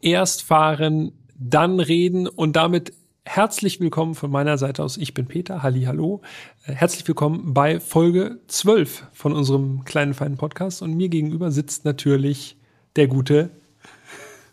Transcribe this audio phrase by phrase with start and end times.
[0.00, 2.92] erst fahren, dann reden und damit
[3.24, 4.96] herzlich willkommen von meiner Seite aus.
[4.96, 6.22] Ich bin Peter, halli, hallo.
[6.66, 11.84] Äh, herzlich willkommen bei Folge 12 von unserem kleinen feinen Podcast und mir gegenüber sitzt
[11.84, 12.56] natürlich
[12.96, 13.50] der gute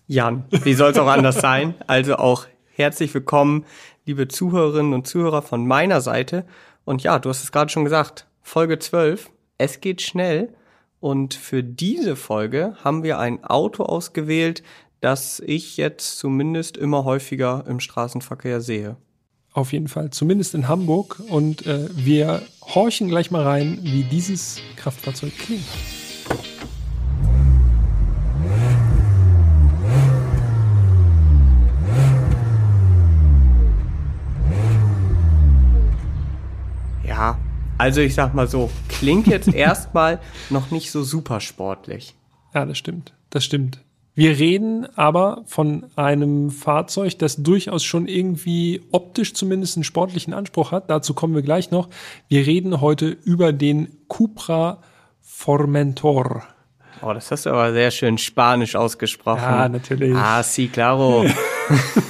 [0.07, 0.45] Jan.
[0.49, 1.75] Wie soll es auch anders sein?
[1.87, 3.65] Also auch herzlich willkommen,
[4.05, 6.45] liebe Zuhörerinnen und Zuhörer von meiner Seite.
[6.85, 9.29] Und ja, du hast es gerade schon gesagt, Folge 12.
[9.57, 10.53] Es geht schnell.
[10.99, 14.63] Und für diese Folge haben wir ein Auto ausgewählt,
[15.05, 18.97] das ich jetzt zumindest immer häufiger im Straßenverkehr sehe.
[19.53, 21.21] Auf jeden Fall, zumindest in Hamburg.
[21.29, 25.63] Und äh, wir horchen gleich mal rein, wie dieses Kraftfahrzeug klingt.
[37.07, 37.37] Ja,
[37.77, 40.19] also ich sag mal so, klingt jetzt erstmal
[40.49, 42.15] noch nicht so super sportlich.
[42.55, 43.13] Ja, das stimmt.
[43.29, 43.84] Das stimmt.
[44.17, 50.71] Wir reden aber von einem Fahrzeug, das durchaus schon irgendwie optisch zumindest einen sportlichen Anspruch
[50.71, 50.89] hat.
[50.89, 51.89] Dazu kommen wir gleich noch.
[52.29, 54.81] Wir reden heute über den Cupra
[55.19, 56.43] Formentor.
[57.01, 59.41] Oh, das hast du aber sehr schön spanisch ausgesprochen.
[59.41, 60.15] Ja, natürlich.
[60.15, 61.25] Ah, sí, claro.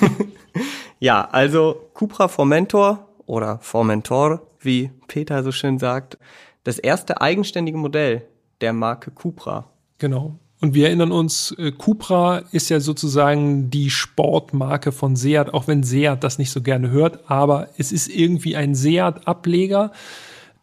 [1.00, 6.20] ja, also Cupra Formentor oder Formentor, wie Peter so schön sagt,
[6.64, 8.28] das erste eigenständige Modell
[8.62, 9.72] der Marke Cupra.
[9.98, 10.38] Genau.
[10.66, 15.84] Und wir erinnern uns, äh, Cupra ist ja sozusagen die Sportmarke von Seat, auch wenn
[15.84, 19.92] Seat das nicht so gerne hört, aber es ist irgendwie ein Seat-Ableger.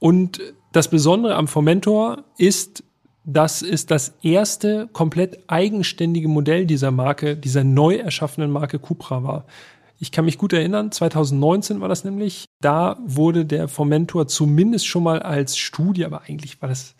[0.00, 0.40] Und
[0.72, 2.82] das Besondere am Formentor ist,
[3.24, 9.44] dass es das erste komplett eigenständige Modell dieser Marke, dieser neu erschaffenen Marke Cupra war.
[10.00, 12.46] Ich kann mich gut erinnern, 2019 war das nämlich.
[12.60, 16.96] Da wurde der Formentor zumindest schon mal als Studie, aber eigentlich war das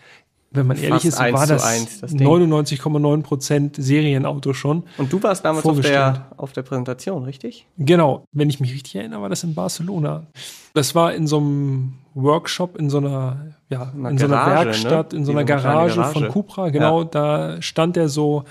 [0.53, 1.65] wenn man ehrlich ist, war das,
[2.03, 4.85] 99,9 Prozent Serienauto schon.
[4.99, 7.67] Und du warst damals auf der, auf der Präsentation, richtig?
[7.79, 8.25] Genau.
[8.33, 10.27] Wenn ich mich richtig erinnere, war das in Barcelona.
[10.75, 15.13] Das war in so einem Workshop, in so einer, ja, in Garage, so einer Werkstatt,
[15.13, 15.19] ne?
[15.19, 16.69] in so einer Garage, Garage, von Cupra.
[16.71, 17.09] Genau, ja.
[17.09, 18.45] da stand er so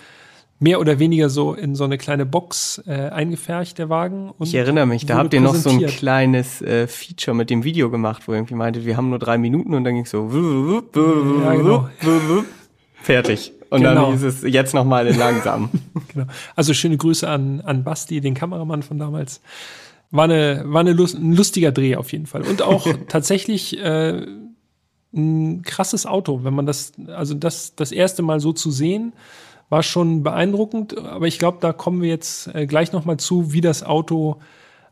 [0.61, 4.31] mehr oder weniger so in so eine kleine Box äh, eingefärcht, der Wagen.
[4.39, 7.89] ich erinnere mich, da habt ihr noch so ein kleines äh, Feature mit dem Video
[7.89, 10.29] gemacht, wo irgendwie meinte, wir haben nur drei Minuten und dann ging so
[10.93, 11.89] ja, genau.
[13.01, 13.53] fertig.
[13.71, 13.95] Und genau.
[13.95, 15.71] dann hieß es jetzt nochmal in langsam.
[16.13, 16.27] genau.
[16.55, 19.41] Also schöne Grüße an, an Basti, den Kameramann von damals.
[20.11, 22.43] War, eine, war eine Lust, ein lustiger Dreh auf jeden Fall.
[22.43, 24.27] Und auch tatsächlich äh,
[25.11, 29.13] ein krasses Auto, wenn man das, also das das erste Mal so zu sehen
[29.71, 33.61] war schon beeindruckend, aber ich glaube, da kommen wir jetzt äh, gleich nochmal zu, wie
[33.61, 34.35] das Auto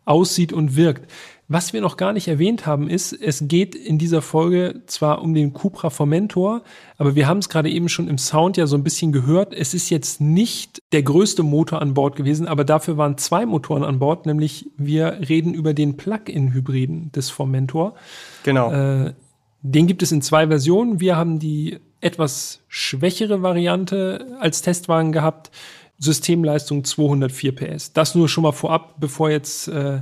[0.06, 1.12] aussieht und wirkt.
[1.50, 5.34] Was wir noch gar nicht erwähnt haben, ist, es geht in dieser Folge zwar um
[5.34, 6.62] den Cupra Formentor,
[6.98, 9.54] aber wir haben es gerade eben schon im Sound ja so ein bisschen gehört.
[9.54, 13.84] Es ist jetzt nicht der größte Motor an Bord gewesen, aber dafür waren zwei Motoren
[13.84, 17.96] an Bord, nämlich wir reden über den Plug-in-Hybriden des Formentor.
[18.44, 18.72] Genau.
[18.72, 19.14] Äh,
[19.62, 21.02] den gibt es in zwei Versionen.
[21.02, 25.50] Wir haben die etwas schwächere Variante als Testwagen gehabt.
[25.98, 27.94] Systemleistung 204 PS.
[27.94, 30.02] Das nur schon mal vorab, bevor jetzt äh,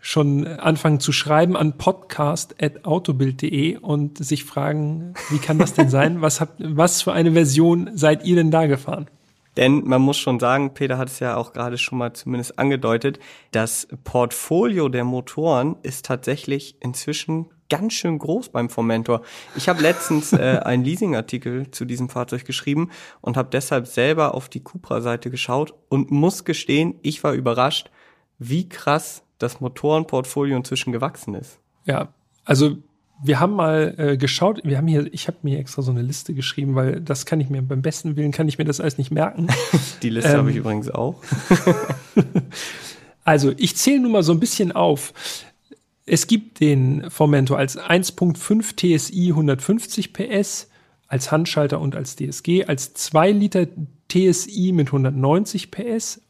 [0.00, 6.22] schon anfangen zu schreiben an podcast.autobild.de und sich fragen, wie kann das denn sein?
[6.22, 9.08] Was, habt, was für eine Version seid ihr denn da gefahren?
[9.56, 13.20] Denn man muss schon sagen, Peter hat es ja auch gerade schon mal zumindest angedeutet,
[13.50, 19.22] das Portfolio der Motoren ist tatsächlich inzwischen ganz schön groß beim Formentor.
[19.56, 22.90] Ich habe letztens äh, einen Leasingartikel zu diesem Fahrzeug geschrieben
[23.22, 27.90] und habe deshalb selber auf die Cupra-Seite geschaut und muss gestehen, ich war überrascht,
[28.38, 31.60] wie krass das Motorenportfolio inzwischen gewachsen ist.
[31.86, 32.12] Ja,
[32.44, 32.76] also
[33.24, 36.34] wir haben mal äh, geschaut, wir haben hier, ich habe mir extra so eine Liste
[36.34, 39.10] geschrieben, weil das kann ich mir beim besten Willen kann ich mir das alles nicht
[39.10, 39.48] merken.
[40.02, 41.22] Die Liste ähm, habe ich übrigens auch.
[43.24, 45.14] also ich zähle nur mal so ein bisschen auf.
[46.04, 50.68] Es gibt den Formentor als 1.5 TSI 150 PS,
[51.06, 53.66] als Handschalter und als DSG, als 2 Liter
[54.08, 56.20] TSI mit 190 PS,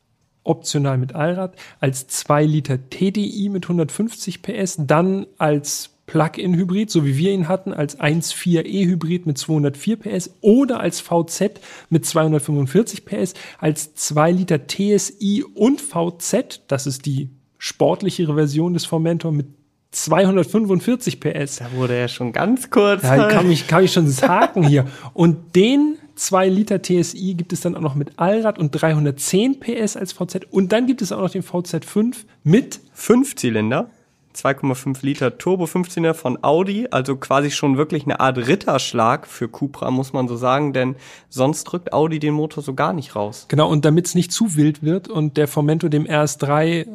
[0.44, 7.17] optional mit Allrad, als 2 Liter TDI mit 150 PS, dann als Plug-in-Hybrid, so wie
[7.17, 13.35] wir ihn hatten, als 1.4 E-Hybrid mit 204 PS oder als VZ mit 245 PS,
[13.58, 19.46] als 2 Liter TSI und VZ, das ist die sportlichere Version des Formentor mit
[19.93, 21.56] 245 PS.
[21.56, 23.03] Da wurde er schon ganz kurz.
[23.03, 24.87] Ja, kann ich, kann ich schon sagen hier.
[25.12, 29.97] Und den 2 Liter TSI gibt es dann auch noch mit Allrad und 310 PS
[29.97, 30.47] als VZ.
[30.50, 33.91] Und dann gibt es auch noch den VZ5 mit 5 Zylinder.
[34.35, 39.91] 2,5 Liter Turbo 15er von Audi, also quasi schon wirklich eine Art Ritterschlag für Cupra,
[39.91, 40.97] muss man so sagen, denn
[41.29, 43.44] sonst drückt Audi den Motor so gar nicht raus.
[43.49, 46.87] Genau, und damit es nicht zu wild wird und der Formento dem RS3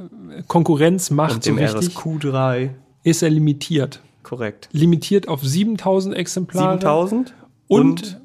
[0.48, 2.70] Konkurrenz macht, und dem so richtig, RSQ3.
[3.08, 4.02] Ist er limitiert.
[4.24, 4.70] Korrekt.
[4.72, 6.74] Limitiert auf 7000 Exemplare.
[6.74, 7.34] 7000
[7.68, 8.20] und,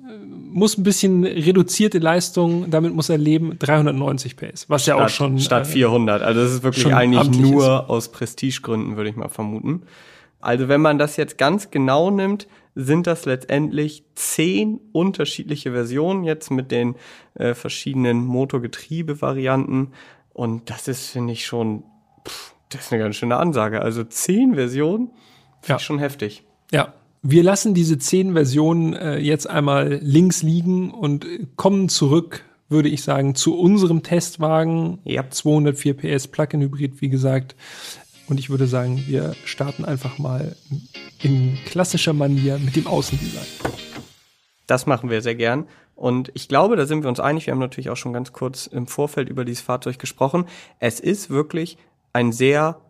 [0.52, 5.38] muss ein bisschen reduzierte Leistung, damit muss er leben, 390 PS, was ja auch schon
[5.38, 6.20] statt 400.
[6.20, 9.84] Also das ist wirklich eigentlich nur aus Prestigegründen, würde ich mal vermuten.
[10.40, 16.50] Also wenn man das jetzt ganz genau nimmt, sind das letztendlich zehn unterschiedliche Versionen jetzt
[16.50, 16.96] mit den
[17.34, 19.92] äh, verschiedenen Motorgetriebe-Varianten.
[20.32, 21.84] Und das ist, finde ich, schon,
[22.26, 23.80] pff, das ist eine ganz schöne Ansage.
[23.82, 25.08] Also zehn Versionen,
[25.60, 25.76] finde Ja.
[25.76, 26.44] ich schon heftig.
[26.70, 26.94] Ja.
[27.22, 32.88] Wir lassen diese zehn Versionen äh, jetzt einmal links liegen und äh, kommen zurück, würde
[32.88, 34.98] ich sagen, zu unserem Testwagen.
[35.04, 35.28] Ja.
[35.30, 37.54] 204 PS Plug-in-Hybrid, wie gesagt.
[38.28, 40.56] Und ich würde sagen, wir starten einfach mal
[41.22, 43.46] in klassischer Manier mit dem Außendesign.
[44.66, 45.66] Das machen wir sehr gern.
[45.94, 47.46] Und ich glaube, da sind wir uns einig.
[47.46, 50.46] Wir haben natürlich auch schon ganz kurz im Vorfeld über dieses Fahrzeug gesprochen.
[50.78, 51.76] Es ist wirklich
[52.12, 52.80] ein sehr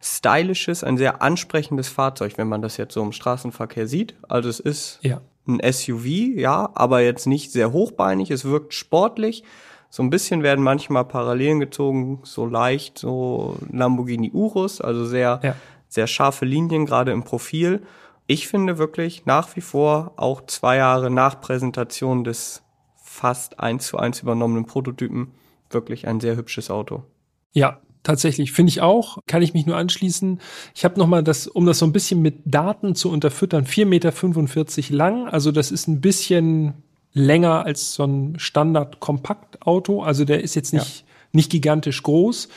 [0.00, 4.14] stylisches, ein sehr ansprechendes Fahrzeug, wenn man das jetzt so im Straßenverkehr sieht.
[4.28, 5.20] Also es ist Ja.
[5.48, 6.06] ein SUV,
[6.36, 8.30] ja, aber jetzt nicht sehr hochbeinig.
[8.30, 9.44] Es wirkt sportlich.
[9.88, 15.54] So ein bisschen werden manchmal Parallelen gezogen, so leicht, so Lamborghini Urus, also sehr, Ja.
[15.88, 17.82] sehr scharfe Linien, gerade im Profil.
[18.26, 22.62] Ich finde wirklich nach wie vor auch zwei Jahre nach Präsentation des
[22.96, 25.32] fast eins zu eins übernommenen Prototypen
[25.70, 27.04] wirklich ein sehr hübsches Auto.
[27.52, 28.52] Ja, tatsächlich.
[28.52, 29.18] Finde ich auch.
[29.26, 30.40] Kann ich mich nur anschließen.
[30.74, 34.96] Ich habe nochmal das, um das so ein bisschen mit Daten zu unterfüttern, 4,45 Meter
[34.96, 35.26] lang.
[35.26, 36.74] Also das ist ein bisschen
[37.12, 40.02] länger als so ein Standard-Kompaktauto.
[40.02, 42.48] Also der ist jetzt nicht, nicht gigantisch groß.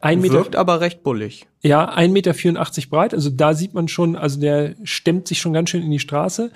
[0.00, 1.46] Ein Meter, Wirkt aber recht bullig.
[1.62, 2.34] ja, 1,84 Meter
[2.90, 3.14] breit.
[3.14, 6.50] Also da sieht man schon, also der stemmt sich schon ganz schön in die Straße.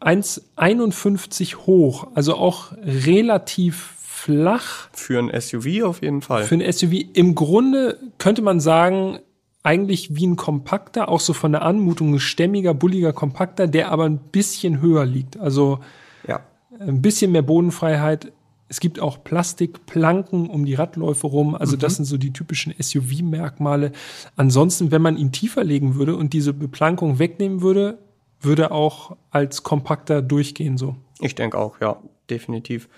[0.00, 2.08] 1,51 hoch.
[2.14, 3.94] Also auch relativ
[4.26, 4.88] flach.
[4.92, 6.44] Für ein SUV auf jeden Fall.
[6.44, 9.20] Für ein SUV im Grunde könnte man sagen,
[9.62, 14.04] eigentlich wie ein Kompakter, auch so von der Anmutung ein stämmiger, bulliger Kompakter, der aber
[14.04, 15.38] ein bisschen höher liegt.
[15.38, 15.78] Also
[16.26, 16.40] ja.
[16.78, 18.32] ein bisschen mehr Bodenfreiheit.
[18.68, 21.54] Es gibt auch Plastikplanken um die Radläufe rum.
[21.54, 23.92] Also das sind so die typischen SUV-Merkmale.
[24.34, 27.98] Ansonsten, wenn man ihn tiefer legen würde und diese Beplankung wegnehmen würde,
[28.40, 30.96] würde er auch als Kompakter durchgehen so.
[31.20, 31.96] Ich denke auch, ja,
[32.28, 32.88] definitiv.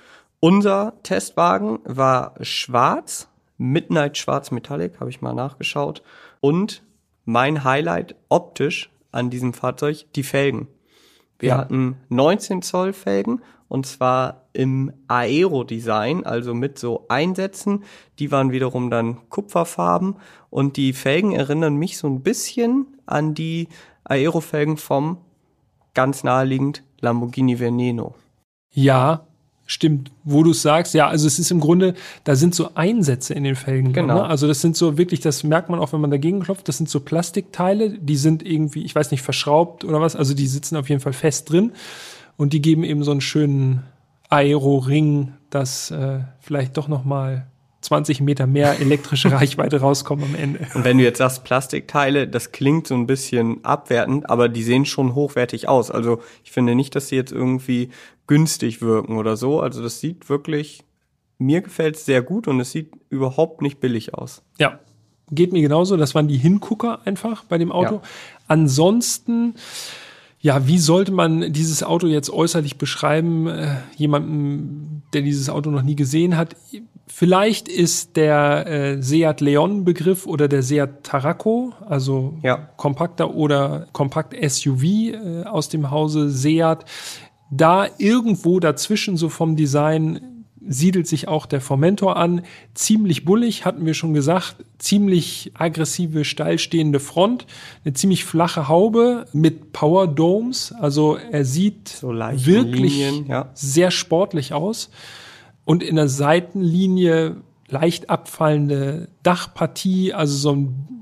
[0.40, 6.02] Unser Testwagen war schwarz, Midnight Schwarz Metallic, habe ich mal nachgeschaut.
[6.40, 6.82] Und
[7.24, 10.68] mein Highlight optisch an diesem Fahrzeug, die Felgen.
[11.38, 11.58] Wir Ja.
[11.58, 17.84] hatten 19 Zoll Felgen und zwar im Aero-Design, also mit so Einsätzen.
[18.18, 20.16] Die waren wiederum dann Kupferfarben
[20.50, 23.68] und die Felgen erinnern mich so ein bisschen an die
[24.04, 25.18] Aero-Felgen vom
[25.94, 28.14] ganz naheliegend Lamborghini Veneno.
[28.72, 29.26] Ja,
[29.68, 30.10] stimmt.
[30.24, 31.94] Wo du es sagst, ja, also es ist im Grunde,
[32.24, 33.92] da sind so Einsätze in den Felgen.
[33.92, 34.22] drin, Genau.
[34.22, 34.24] Ne?
[34.24, 36.88] Also das sind so wirklich, das merkt man auch, wenn man dagegen klopft, das sind
[36.88, 40.88] so Plastikteile, die sind irgendwie, ich weiß nicht, verschraubt oder was, also die sitzen auf
[40.88, 41.72] jeden Fall fest drin
[42.36, 43.84] und die geben eben so einen schönen
[44.30, 47.46] Aero-Ring, dass äh, vielleicht doch noch mal
[47.82, 50.66] 20 Meter mehr elektrische Reichweite rauskommen am Ende.
[50.74, 54.86] Und wenn du jetzt sagst Plastikteile, das klingt so ein bisschen abwertend, aber die sehen
[54.86, 55.90] schon hochwertig aus.
[55.90, 57.90] Also ich finde nicht, dass sie jetzt irgendwie
[58.28, 59.60] günstig wirken oder so.
[59.60, 60.84] Also das sieht wirklich,
[61.38, 64.42] mir gefällt es sehr gut und es sieht überhaupt nicht billig aus.
[64.58, 64.78] Ja,
[65.32, 65.96] geht mir genauso.
[65.96, 67.96] Das waren die Hingucker einfach bei dem Auto.
[67.96, 68.02] Ja.
[68.46, 69.54] Ansonsten,
[70.40, 73.46] ja, wie sollte man dieses Auto jetzt äußerlich beschreiben?
[73.48, 76.54] Äh, jemandem, der dieses Auto noch nie gesehen hat.
[77.06, 82.68] Vielleicht ist der äh, Seat Leon Begriff oder der Seat Tarraco, also Ja.
[82.76, 86.84] kompakter oder kompakt SUV äh, aus dem Hause Seat.
[87.50, 90.38] Da irgendwo dazwischen, so vom Design,
[90.68, 92.42] siedelt sich auch der Formentor an.
[92.74, 94.56] Ziemlich bullig, hatten wir schon gesagt.
[94.78, 97.46] Ziemlich aggressive, steilstehende Front.
[97.84, 100.72] Eine ziemlich flache Haube mit Power Domes.
[100.72, 103.50] Also er sieht So wirklich Linien, ja.
[103.54, 104.90] sehr sportlich aus.
[105.64, 107.36] Und in der Seitenlinie
[107.68, 110.98] leicht abfallende Dachpartie, also so ein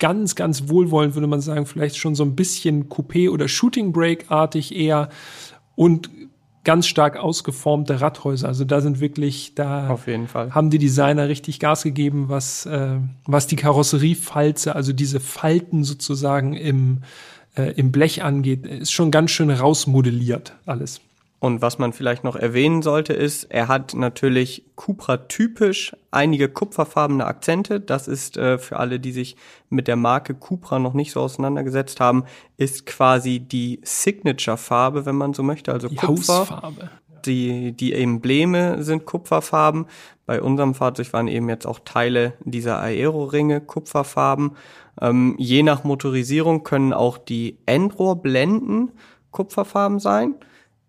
[0.00, 4.74] ganz, ganz wohlwollend würde man sagen, vielleicht schon so ein bisschen Coupé oder Shooting Brake-artig
[4.74, 5.10] eher
[5.80, 6.10] und
[6.62, 8.46] ganz stark ausgeformte Radhäuser.
[8.48, 10.54] Also da sind wirklich, da Auf jeden Fall.
[10.54, 16.52] haben die Designer richtig Gas gegeben, was, äh, was die Karosseriefalze, also diese Falten sozusagen
[16.52, 16.98] im,
[17.56, 21.00] äh, im Blech angeht, ist schon ganz schön rausmodelliert alles.
[21.40, 27.80] Und was man vielleicht noch erwähnen sollte, ist, er hat natürlich Cupra-typisch einige kupferfarbene Akzente.
[27.80, 29.36] Das ist äh, für alle, die sich
[29.70, 32.24] mit der Marke Cupra noch nicht so auseinandergesetzt haben,
[32.58, 36.40] ist quasi die Signature-Farbe, wenn man so möchte, also Die Kupfer.
[36.40, 36.90] Hausfarbe.
[37.24, 39.86] Die, die Embleme sind Kupferfarben.
[40.26, 44.56] Bei unserem Fahrzeug waren eben jetzt auch Teile dieser Aero-Ringe Kupferfarben.
[45.00, 48.92] Ähm, je nach Motorisierung können auch die Endrohrblenden
[49.30, 50.34] Kupferfarben sein.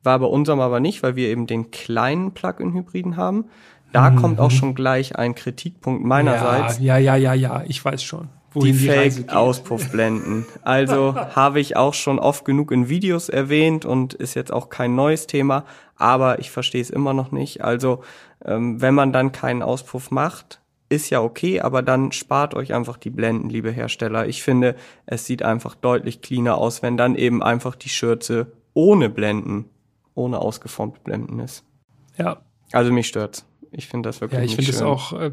[0.03, 3.45] War bei unserem aber nicht, weil wir eben den kleinen Plug-in-Hybriden haben.
[3.91, 8.01] Da kommt auch schon gleich ein Kritikpunkt meinerseits Ja, ja, ja, ja, ja, ich weiß
[8.03, 8.29] schon.
[8.55, 8.87] die die.
[8.87, 10.45] Fake-Auspuffblenden.
[10.63, 14.95] Also habe ich auch schon oft genug in Videos erwähnt und ist jetzt auch kein
[14.95, 15.65] neues Thema,
[15.97, 17.63] aber ich verstehe es immer noch nicht.
[17.63, 18.01] Also
[18.45, 22.97] ähm, wenn man dann keinen Auspuff macht, ist ja okay, aber dann spart euch einfach
[22.97, 24.27] die Blenden, liebe Hersteller.
[24.27, 29.09] Ich finde, es sieht einfach deutlich cleaner aus, wenn dann eben einfach die Schürze ohne
[29.09, 29.65] Blenden,
[30.21, 31.63] ohne ausgeformte Blenden ist.
[32.17, 32.37] Ja,
[32.71, 33.45] Also mich stört's.
[33.71, 35.31] Ich finde das wirklich ja, ich nicht finde es auch, äh,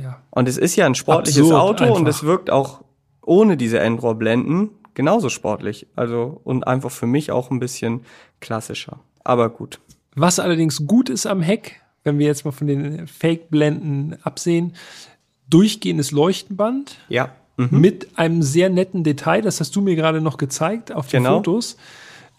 [0.00, 0.22] ja.
[0.30, 2.10] Und es ist ja ein sportliches Absurd Auto und einfach.
[2.10, 2.82] es wirkt auch
[3.22, 5.86] ohne diese Endrohrblenden genauso sportlich.
[5.96, 8.02] Also und einfach für mich auch ein bisschen
[8.40, 9.00] klassischer.
[9.24, 9.80] Aber gut.
[10.14, 14.74] Was allerdings gut ist am Heck, wenn wir jetzt mal von den Fake-Blenden absehen,
[15.50, 17.30] durchgehendes Leuchtenband Ja.
[17.56, 21.38] mit einem sehr netten Detail, das hast du mir gerade noch gezeigt auf den Genau.
[21.38, 21.76] Fotos.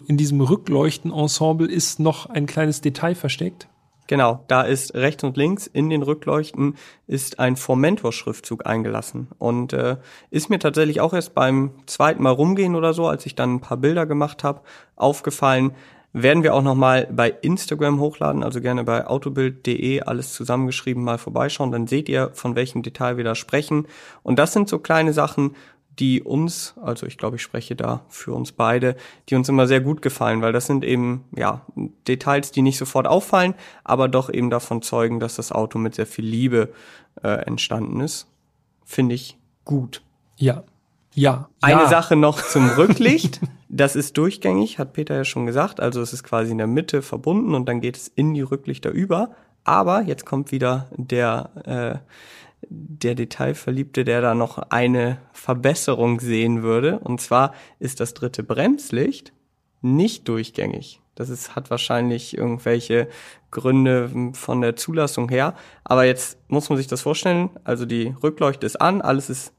[0.05, 3.67] In diesem Rückleuchten-Ensemble ist noch ein kleines Detail versteckt.
[4.07, 6.75] Genau, da ist rechts und links in den Rückleuchten
[7.07, 9.27] ist ein Formentor-Schriftzug eingelassen.
[9.37, 9.97] Und äh,
[10.29, 13.59] ist mir tatsächlich auch erst beim zweiten Mal rumgehen oder so, als ich dann ein
[13.59, 14.61] paar Bilder gemacht habe,
[14.95, 15.71] aufgefallen.
[16.13, 21.71] Werden wir auch nochmal bei Instagram hochladen, also gerne bei autobild.de alles zusammengeschrieben mal vorbeischauen,
[21.71, 23.87] dann seht ihr, von welchem Detail wir da sprechen.
[24.23, 25.55] Und das sind so kleine Sachen,
[25.99, 28.95] die uns, also ich glaube, ich spreche da für uns beide,
[29.29, 31.65] die uns immer sehr gut gefallen, weil das sind eben, ja,
[32.07, 36.05] Details, die nicht sofort auffallen, aber doch eben davon zeugen, dass das Auto mit sehr
[36.05, 36.69] viel Liebe
[37.23, 38.27] äh, entstanden ist.
[38.85, 40.01] Finde ich gut.
[40.37, 40.63] Ja.
[41.13, 41.49] Ja.
[41.61, 41.87] Eine ja.
[41.87, 43.41] Sache noch zum Rücklicht.
[43.69, 45.79] Das ist durchgängig, hat Peter ja schon gesagt.
[45.79, 48.91] Also es ist quasi in der Mitte verbunden und dann geht es in die Rücklichter
[48.91, 49.31] über.
[49.63, 51.97] Aber jetzt kommt wieder der, äh,
[52.69, 56.99] der Detailverliebte, der da noch eine Verbesserung sehen würde.
[56.99, 59.33] Und zwar ist das dritte Bremslicht
[59.81, 61.01] nicht durchgängig.
[61.15, 63.07] Das ist, hat wahrscheinlich irgendwelche
[63.49, 65.55] Gründe von der Zulassung her.
[65.83, 67.49] Aber jetzt muss man sich das vorstellen.
[67.63, 69.53] Also die Rückleuchte ist an, alles ist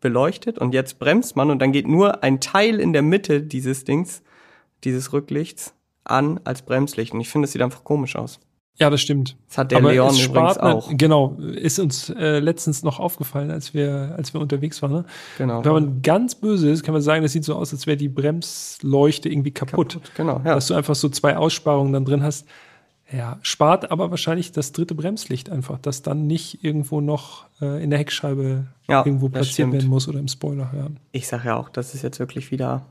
[0.00, 3.84] beleuchtet und jetzt bremst man und dann geht nur ein Teil in der Mitte dieses
[3.84, 4.22] Dings,
[4.84, 7.12] dieses Rücklichts an als Bremslicht.
[7.12, 8.40] Und ich finde, es sieht einfach komisch aus.
[8.78, 9.36] Ja, das stimmt.
[9.48, 10.90] Das hat der Aber Leon übrigens spart man- auch.
[10.96, 14.92] Genau, ist uns äh, letztens noch aufgefallen, als wir, als wir unterwegs waren.
[14.92, 15.04] Ne?
[15.38, 15.64] Genau.
[15.64, 18.08] Wenn man ganz böse ist, kann man sagen, das sieht so aus, als wäre die
[18.08, 20.00] Bremsleuchte irgendwie kaputt.
[20.16, 20.54] Genau, ja.
[20.54, 22.46] Dass du einfach so zwei Aussparungen dann drin hast.
[23.12, 27.90] Ja, spart aber wahrscheinlich das dritte Bremslicht einfach, das dann nicht irgendwo noch äh, in
[27.90, 30.98] der Heckscheibe Ja, irgendwo platziert werden muss oder im Spoiler hören.
[31.12, 32.86] Ich sage ja auch, das ist jetzt wirklich wieder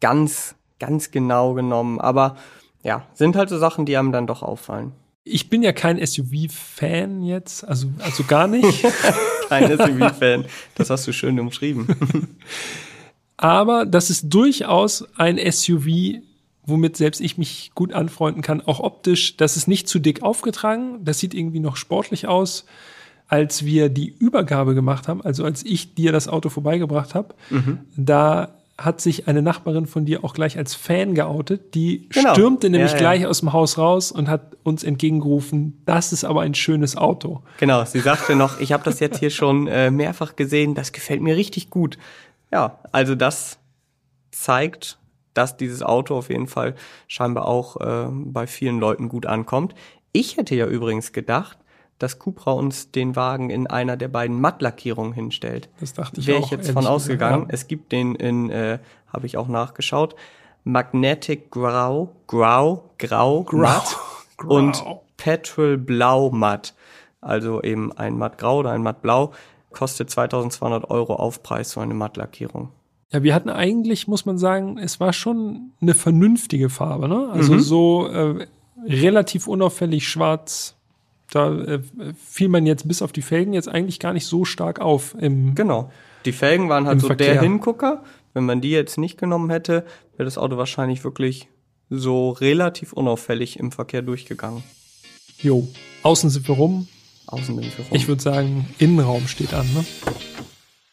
[0.00, 2.00] ganz, ganz genau genommen.
[2.00, 2.36] Aber
[2.84, 4.92] ja, sind halt so Sachen, die einem dann doch auffallen.
[5.24, 8.84] Ich bin ja kein SUV-Fan jetzt, also, also gar nicht.
[9.48, 10.46] Kein SUV-Fan.
[10.76, 11.86] Das hast du schön umschrieben.
[13.36, 16.20] Aber das ist durchaus ein SUV,
[16.64, 19.36] womit selbst ich mich gut anfreunden kann, auch optisch.
[19.36, 22.64] Das ist nicht zu dick aufgetragen, das sieht irgendwie noch sportlich aus.
[23.28, 27.34] Als wir die Übergabe gemacht haben, also als ich dir das Auto vorbeigebracht habe,
[27.96, 31.74] da hat sich eine Nachbarin von dir auch gleich als Fan geoutet.
[31.74, 32.32] Die Genau.
[32.32, 33.00] stürmte nämlich Ja, ja.
[33.00, 37.42] gleich aus dem Haus raus und hat uns entgegengerufen, das ist aber ein schönes Auto.
[37.58, 41.20] Genau, sie sagte noch, ich habe das jetzt hier schon äh, mehrfach gesehen, das gefällt
[41.22, 41.98] mir richtig gut.
[42.52, 43.58] Ja, also das
[44.30, 44.98] zeigt,
[45.34, 46.74] dass dieses Auto auf jeden Fall
[47.06, 49.74] scheinbar auch äh, bei vielen Leuten gut ankommt.
[50.12, 51.58] Ich hätte ja übrigens gedacht,
[52.00, 55.68] dass Cupra uns den Wagen in einer der beiden Mattlackierungen hinstellt.
[55.78, 56.44] Das dachte ich Wäre auch.
[56.46, 57.42] ich jetzt von ausgegangen.
[57.42, 57.48] ja.
[57.50, 58.78] Es gibt den in, äh,
[59.12, 60.16] habe ich auch nachgeschaut,
[60.64, 63.96] Magnetic Grau, Grau, Grau, Matt
[64.36, 64.54] Grau.
[64.56, 64.82] und
[65.16, 66.74] Petrol Blau Matt.
[67.20, 69.32] Also eben ein Matt Grau oder ein Matt Blau.
[69.72, 72.70] Kostet 2200 Euro Aufpreis, so eine Mattlackierung.
[73.12, 77.28] Ja, wir hatten eigentlich, muss man sagen, es war schon eine vernünftige Farbe, ne?
[77.32, 77.60] Also Mhm.
[77.60, 78.46] so äh,
[78.86, 80.76] relativ unauffällig schwarz.
[81.30, 81.80] Da äh,
[82.16, 85.54] fiel man jetzt bis auf die Felgen jetzt eigentlich gar nicht so stark auf im
[85.54, 85.90] Genau.
[86.24, 87.34] Die Felgen waren halt so Verkehr.
[87.34, 88.04] der Hingucker.
[88.34, 89.84] Wenn man die jetzt nicht genommen hätte,
[90.16, 91.48] wäre das Auto wahrscheinlich wirklich
[91.88, 94.62] so relativ unauffällig im Verkehr durchgegangen.
[95.38, 95.66] Jo.
[96.02, 96.88] Außen sind wir rum.
[97.26, 97.96] Außendämpfer rum.
[97.96, 99.84] Ich würde sagen, Innenraum steht an, ne?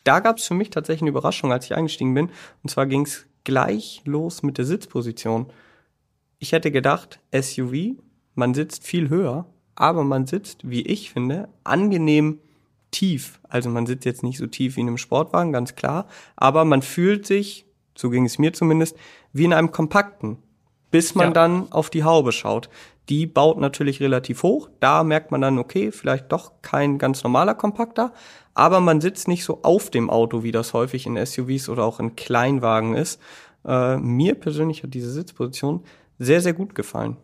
[0.07, 2.29] da gab es für mich tatsächlich eine Überraschung, als ich eingestiegen bin.
[2.63, 5.47] Und zwar ging es gleich los mit der Sitzposition.
[6.39, 7.97] Ich hätte gedacht, SUV,
[8.33, 9.45] man sitzt viel höher,
[9.77, 12.39] aber man sitzt, wie ich finde, angenehm
[12.91, 13.39] tief.
[13.47, 16.81] Also man sitzt jetzt nicht so tief wie in einem Sportwagen, ganz klar, aber man
[16.81, 17.65] fühlt sich,
[17.95, 18.97] so ging es mir zumindest,
[19.33, 20.37] wie in einem kompakten,
[20.89, 21.33] bis man ja.
[21.33, 22.69] dann auf die Haube schaut.
[23.07, 24.69] Die baut natürlich relativ hoch.
[24.79, 28.13] Da merkt man dann, okay, vielleicht doch kein ganz normaler Kompakter,
[28.55, 31.99] aber man sitzt nicht so auf dem Auto, wie das häufig in SUVs oder auch
[31.99, 33.21] in Kleinwagen ist.
[33.63, 35.83] Äh, mir persönlich hat diese Sitzposition
[36.17, 37.17] sehr, sehr gut gefallen.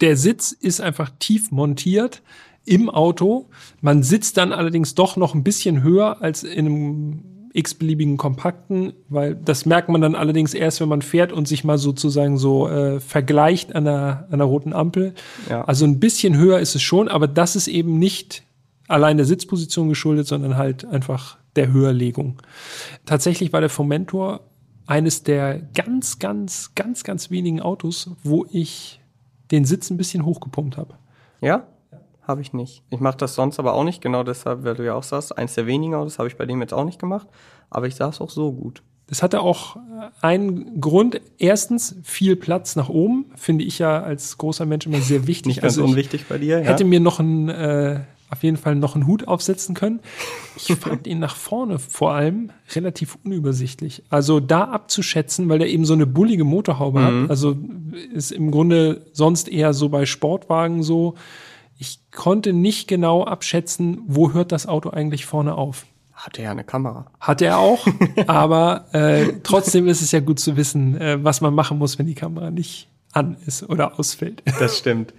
[0.00, 2.22] Der Sitz ist einfach tief montiert
[2.64, 3.48] im Auto.
[3.80, 7.22] Man sitzt dann allerdings doch noch ein bisschen höher als in einem
[7.54, 11.78] x-beliebigen kompakten, weil das merkt man dann allerdings erst, wenn man fährt und sich mal
[11.78, 15.14] sozusagen so äh, vergleicht an der, an der roten Ampel.
[15.50, 15.64] Ja.
[15.64, 18.42] Also ein bisschen höher ist es schon, aber das ist eben nicht
[18.88, 22.40] allein der Sitzposition geschuldet, sondern halt einfach der Höherlegung.
[23.04, 24.40] Tatsächlich war der Fomentor
[24.86, 29.01] eines der ganz, ganz, ganz, ganz wenigen Autos, wo ich
[29.52, 30.94] den Sitz ein bisschen hochgepumpt habe.
[31.40, 31.66] Ja?
[32.22, 32.82] habe ich nicht.
[32.90, 35.54] Ich mache das sonst aber auch nicht, genau deshalb, weil du ja auch sagst, eins
[35.54, 37.26] der weniger, das habe ich bei dem jetzt auch nicht gemacht,
[37.70, 38.82] aber ich saß auch so gut.
[39.08, 39.76] Das hatte auch
[40.22, 41.20] einen Grund.
[41.36, 45.46] Erstens, viel Platz nach oben, finde ich ja als großer Mensch immer sehr wichtig.
[45.46, 46.60] Nicht ganz also unwichtig bei dir.
[46.60, 46.64] Ja?
[46.64, 48.00] Hätte mir noch ein, äh,
[48.32, 50.00] auf jeden Fall noch einen Hut aufsetzen können.
[50.56, 54.02] Ich fand ihn nach vorne vor allem relativ unübersichtlich.
[54.08, 57.22] Also da abzuschätzen, weil der eben so eine bullige Motorhaube mhm.
[57.22, 57.30] hat.
[57.30, 57.56] Also
[58.12, 61.14] ist im Grunde sonst eher so bei Sportwagen so
[61.82, 65.84] ich konnte nicht genau abschätzen, wo hört das Auto eigentlich vorne auf.
[66.12, 67.06] Hat er ja eine Kamera.
[67.18, 67.84] Hat er auch,
[68.28, 72.06] aber äh, trotzdem ist es ja gut zu wissen, äh, was man machen muss, wenn
[72.06, 74.44] die Kamera nicht an ist oder ausfällt.
[74.60, 75.12] Das stimmt.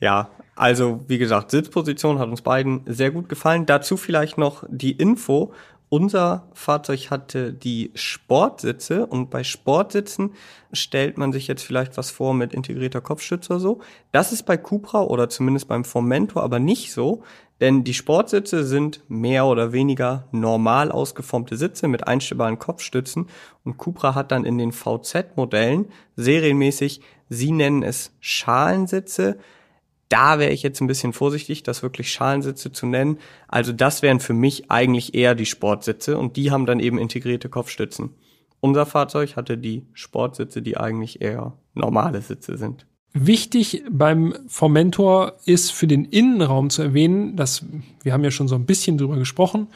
[0.00, 3.66] Ja, also wie gesagt, Sitzposition hat uns beiden sehr gut gefallen.
[3.66, 5.52] Dazu vielleicht noch die Info,
[5.92, 10.32] unser Fahrzeug hatte die Sportsitze und bei Sportsitzen
[10.72, 13.80] stellt man sich jetzt vielleicht was vor mit integrierter Kopfstütze oder so.
[14.10, 17.22] Das ist bei Cupra oder zumindest beim Formentor aber nicht so,
[17.60, 23.26] denn die Sportsitze sind mehr oder weniger normal ausgeformte Sitze mit einstellbaren Kopfstützen
[23.62, 29.38] und Cupra hat dann in den VZ-Modellen serienmäßig, sie nennen es Schalensitze,
[30.12, 33.18] da wäre ich jetzt ein bisschen vorsichtig, das wirklich Schalensitze zu nennen.
[33.48, 37.48] Also das wären für mich eigentlich eher die Sportsitze und die haben dann eben integrierte
[37.48, 38.10] Kopfstützen.
[38.60, 42.86] Unser Fahrzeug hatte die Sportsitze, die eigentlich eher normale Sitze sind.
[43.14, 47.64] Wichtig beim Formentor ist für den Innenraum zu erwähnen, dass
[48.02, 49.66] wir haben ja schon so ein bisschen drüber gesprochen,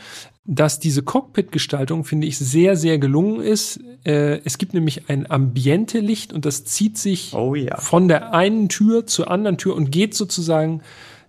[0.46, 3.80] dass diese Cockpit-Gestaltung, finde ich, sehr, sehr gelungen ist.
[4.04, 7.76] Äh, es gibt nämlich ein Ambiente-Licht und das zieht sich oh ja.
[7.76, 10.80] von der einen Tür zur anderen Tür und geht sozusagen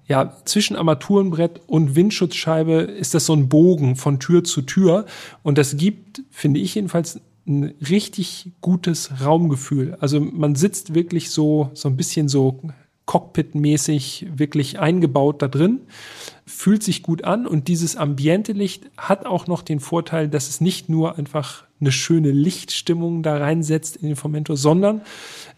[0.07, 5.05] ja, zwischen Armaturenbrett und Windschutzscheibe ist das so ein Bogen von Tür zu Tür.
[5.43, 9.97] Und das gibt, finde ich jedenfalls, ein richtig gutes Raumgefühl.
[9.99, 12.61] Also man sitzt wirklich so, so ein bisschen so
[13.05, 15.79] Cockpit-mäßig wirklich eingebaut da drin,
[16.45, 20.61] fühlt sich gut an und dieses ambiente Licht hat auch noch den Vorteil, dass es
[20.61, 25.01] nicht nur einfach eine schöne Lichtstimmung da reinsetzt in den Formentor, sondern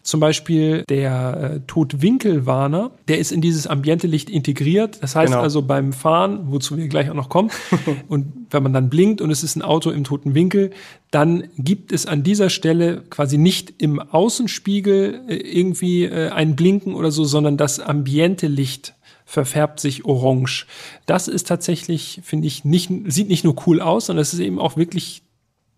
[0.02, 4.98] zum Beispiel der äh, Totwinkelwarner, der ist in dieses Ambiente-Licht integriert.
[5.02, 5.42] Das heißt genau.
[5.42, 7.50] also beim Fahren, wozu wir gleich auch noch kommen,
[8.08, 10.70] und wenn man dann blinkt und es ist ein Auto im toten Winkel,
[11.10, 16.94] dann gibt es an dieser Stelle quasi nicht im Außenspiegel äh, irgendwie äh, ein Blinken
[16.94, 18.94] oder so, sondern das Ambiente-Licht
[19.26, 20.66] verfärbt sich orange.
[21.06, 24.58] Das ist tatsächlich, finde ich, nicht, sieht nicht nur cool aus, sondern es ist eben
[24.58, 25.22] auch wirklich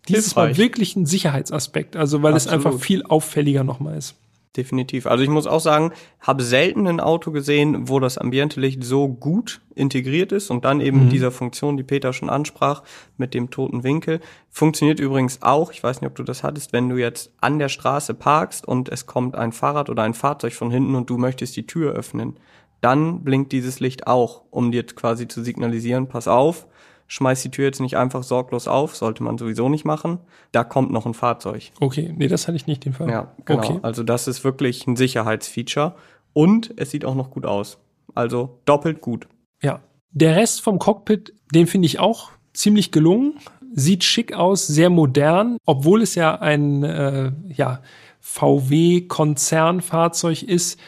[0.07, 2.59] dieses war wirklich ein Sicherheitsaspekt, also weil Absolut.
[2.59, 4.15] es einfach viel auffälliger nochmal ist.
[4.55, 5.07] Definitiv.
[5.07, 9.61] Also ich muss auch sagen, habe selten ein Auto gesehen, wo das Ambientelicht so gut
[9.73, 11.09] integriert ist und dann eben mhm.
[11.09, 12.83] dieser Funktion, die Peter schon ansprach,
[13.17, 14.19] mit dem toten Winkel.
[14.51, 17.69] Funktioniert übrigens auch, ich weiß nicht, ob du das hattest, wenn du jetzt an der
[17.69, 21.55] Straße parkst und es kommt ein Fahrrad oder ein Fahrzeug von hinten und du möchtest
[21.55, 22.37] die Tür öffnen.
[22.79, 26.67] Dann blinkt dieses Licht auch, um dir quasi zu signalisieren, pass auf,
[27.07, 30.19] schmeiß die Tür jetzt nicht einfach sorglos auf, sollte man sowieso nicht machen.
[30.51, 31.71] Da kommt noch ein Fahrzeug.
[31.79, 33.09] Okay, nee, das hatte ich nicht den Fall.
[33.09, 33.59] Ja, genau.
[33.59, 33.79] Okay.
[33.81, 35.95] Also das ist wirklich ein Sicherheitsfeature
[36.33, 37.79] und es sieht auch noch gut aus.
[38.15, 39.27] Also doppelt gut.
[39.61, 39.81] Ja.
[40.11, 43.39] Der Rest vom Cockpit, den finde ich auch ziemlich gelungen.
[43.75, 47.81] Sieht schick aus, sehr modern, obwohl es ja ein äh, ja,
[48.19, 50.79] VW-Konzernfahrzeug ist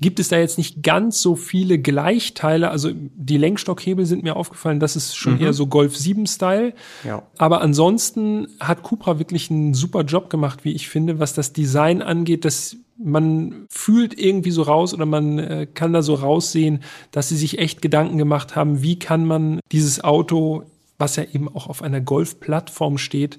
[0.00, 2.70] gibt es da jetzt nicht ganz so viele Gleichteile.
[2.70, 5.40] Also die Lenkstockhebel sind mir aufgefallen, das ist schon mhm.
[5.40, 6.72] eher so Golf 7 Style.
[7.04, 7.22] Ja.
[7.36, 12.02] Aber ansonsten hat Cupra wirklich einen super Job gemacht, wie ich finde, was das Design
[12.02, 16.80] angeht, dass man fühlt irgendwie so raus oder man äh, kann da so raussehen,
[17.12, 20.64] dass sie sich echt Gedanken gemacht haben, wie kann man dieses Auto
[21.00, 23.38] was ja eben auch auf einer Golf-Plattform steht,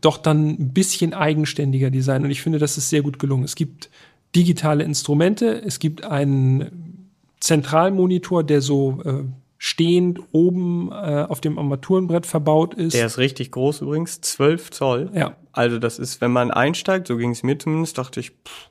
[0.00, 2.24] doch dann ein bisschen eigenständiger designen.
[2.24, 3.44] Und ich finde, das ist sehr gut gelungen.
[3.44, 3.90] Es gibt
[4.34, 5.62] digitale Instrumente.
[5.64, 7.10] Es gibt einen
[7.40, 9.24] Zentralmonitor, der so äh,
[9.58, 12.94] stehend oben äh, auf dem Armaturenbrett verbaut ist.
[12.94, 15.10] Der ist richtig groß übrigens, 12 Zoll.
[15.14, 15.36] Ja.
[15.52, 18.70] Also das ist, wenn man einsteigt, so ging es mir zumindest, dachte ich, pff,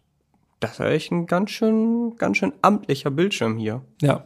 [0.60, 3.82] das ist echt ein ganz schön, ganz schön amtlicher Bildschirm hier.
[4.02, 4.24] Ja.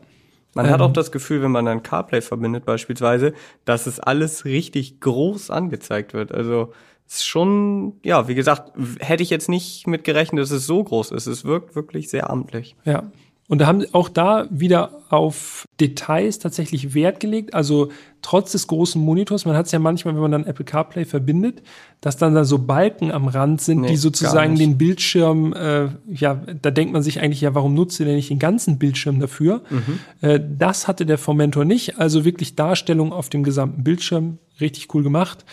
[0.53, 0.71] Man Ähm.
[0.71, 3.33] hat auch das Gefühl, wenn man dann CarPlay verbindet beispielsweise,
[3.65, 6.31] dass es alles richtig groß angezeigt wird.
[6.31, 6.73] Also
[7.15, 11.11] ist schon, ja, wie gesagt, hätte ich jetzt nicht mit gerechnet, dass es so groß
[11.11, 11.27] ist.
[11.27, 12.75] Es wirkt wirklich sehr amtlich.
[12.85, 13.11] Ja.
[13.49, 17.55] Und da haben auch da wieder auf Details tatsächlich Wert gelegt.
[17.55, 17.89] Also
[18.21, 21.63] trotz des großen Monitors, man hat es ja manchmal, wenn man dann Apple CarPlay verbindet,
[21.99, 26.35] dass dann da so Balken am Rand sind, Nee, die sozusagen den Bildschirm, äh, ja,
[26.61, 29.63] da denkt man sich eigentlich, ja, warum nutzt ihr denn nicht den ganzen Bildschirm dafür?
[29.71, 29.99] Mhm.
[30.21, 31.97] Äh, das hatte der Formentor nicht.
[31.97, 35.43] Also wirklich Darstellung auf dem gesamten Bildschirm, richtig cool gemacht.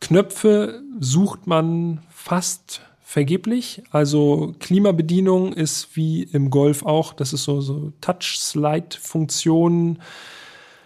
[0.00, 3.82] Knöpfe sucht man fast vergeblich.
[3.90, 9.98] Also Klimabedienung ist wie im Golf auch, das ist so, so Touch-Slide-Funktion.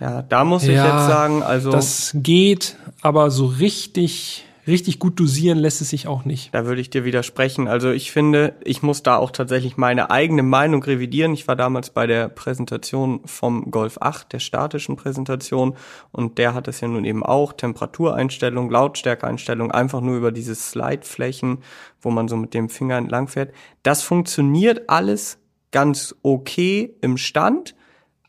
[0.01, 5.18] Ja, da muss ich Ja, jetzt sagen, also Das geht, aber so richtig, richtig gut
[5.18, 6.55] dosieren lässt es sich auch nicht.
[6.55, 7.68] Da würde ich dir widersprechen.
[7.68, 11.33] Also ich finde, ich muss da auch tatsächlich meine eigene Meinung revidieren.
[11.33, 15.77] Ich war damals bei der Präsentation vom Golf 8, der statischen Präsentation,
[16.12, 21.59] und der hat es ja nun eben auch, Temperatureinstellung, Lautstärkeeinstellung, einfach nur über diese Slideflächen,
[22.01, 23.53] wo man so mit dem Finger entlang fährt.
[23.83, 25.38] Das funktioniert alles
[25.72, 27.75] ganz okay im Stand,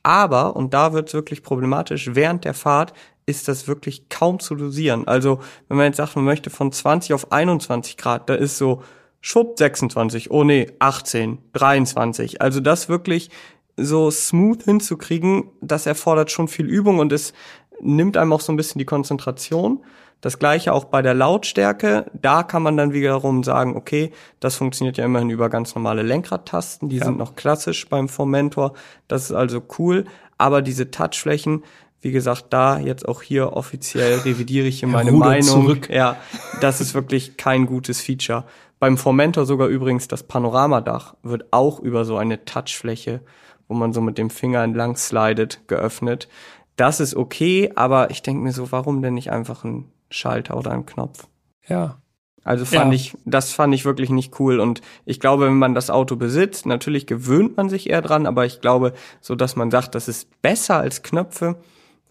[0.02, 2.94] aber, und da wird es wirklich problematisch, während der Fahrt
[3.26, 5.08] ist das wirklich kaum zu dosieren.
[5.08, 8.84] Also, wenn man jetzt sagt, man möchte von 20 auf 21 Grad, da ist so
[9.22, 12.42] schwupp 26, oh nee, 18, 23.
[12.42, 13.30] Also das wirklich
[13.78, 17.34] so smooth hinzukriegen, das erfordert schon viel Übung und es
[17.82, 19.84] nimmt einem auch so ein bisschen die Konzentration.
[20.22, 22.06] Das gleiche auch bei der Lautstärke.
[22.14, 26.88] Da kann man dann wiederum sagen, okay, das funktioniert ja immerhin über ganz normale Lenkradtasten.
[26.88, 27.06] Die Ja.
[27.06, 28.74] sind noch klassisch beim Formentor.
[29.10, 30.06] Das ist also cool.
[30.38, 31.64] Aber diese Touchflächen,
[32.04, 35.44] wie gesagt, da jetzt auch hier offiziell revidiere ich hier meine Ruder Meinung.
[35.48, 35.90] zurück.
[35.90, 36.18] Ja,
[36.62, 38.44] das ist wirklich kein gutes Feature.
[38.80, 43.22] Beim Formentor sogar übrigens das Panoramadach wird auch über so eine Touchfläche,
[43.70, 46.28] wo man so mit dem Finger entlang slidet, geöffnet.
[46.76, 50.72] Das ist okay, aber ich denke mir so, warum denn nicht einfach ein Schalter oder
[50.72, 51.28] ein Knopf?
[51.68, 52.00] Ja.
[52.44, 52.96] Also fand Ja.
[52.96, 54.60] ich, das fand ich wirklich nicht cool.
[54.60, 58.46] Und ich glaube, wenn man das Auto besitzt, natürlich gewöhnt man sich eher dran, aber
[58.46, 61.56] ich glaube, so dass man sagt, das ist besser als Knöpfe,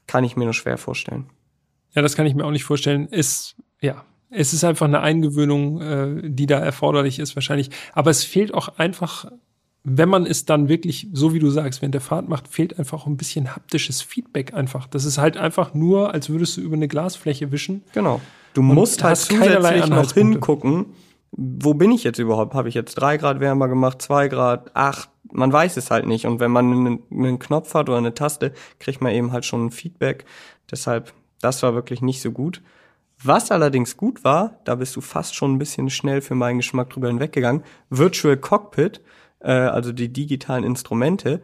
[0.07, 1.27] kann ich mir nur schwer vorstellen.
[1.95, 3.07] Ja, das kann ich mir auch nicht vorstellen.
[3.09, 7.71] Ist, ja, es ist einfach eine Eingewöhnung, äh, die da erforderlich ist, wahrscheinlich.
[7.93, 9.27] Aber es fehlt auch einfach,
[9.85, 13.07] wenn man es dann wirklich, so wie du sagst, während der Fahrt macht, fehlt einfach
[13.07, 14.87] ein bisschen haptisches Feedback einfach.
[14.87, 17.83] Das ist halt einfach nur, als würdest du über eine Glasfläche wischen.
[17.93, 18.21] Genau.
[18.55, 20.87] Du musst halt keinerlei zusätzlich noch hingucken,
[21.33, 22.55] wo bin ich jetzt überhaupt?
[22.55, 25.09] Habe ich jetzt drei Grad wärmer gemacht, zwei Grad, acht?
[25.33, 26.27] Man weiß es halt nicht.
[26.27, 29.67] Und wenn man einen, einen Knopf hat oder eine Taste, kriegt man eben halt schon
[29.67, 30.25] ein Feedback.
[30.71, 32.63] Deshalb, das war wirklich nicht so gut.
[33.25, 36.91] Was allerdings gut war, da bist du fast schon ein bisschen schnell für meinen Geschmack
[36.91, 39.01] drüber hinweggegangen, Virtual Cockpit,
[39.41, 41.41] äh, also die digitalen Instrumente.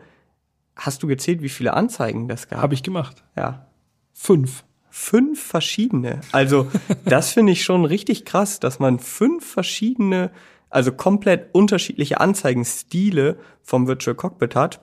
[0.75, 2.61] Hast du gezählt, wie viele Anzeigen das gab?
[2.63, 3.23] Habe ich gemacht.
[3.37, 3.67] Ja,
[4.13, 4.65] Fünf.
[4.91, 6.21] fünf verschiedene.
[6.33, 6.67] Also
[7.05, 10.31] das finde ich schon richtig krass, dass man fünf verschiedene,
[10.71, 14.81] also komplett unterschiedliche Anzeigenstile vom Virtual Cockpit hat.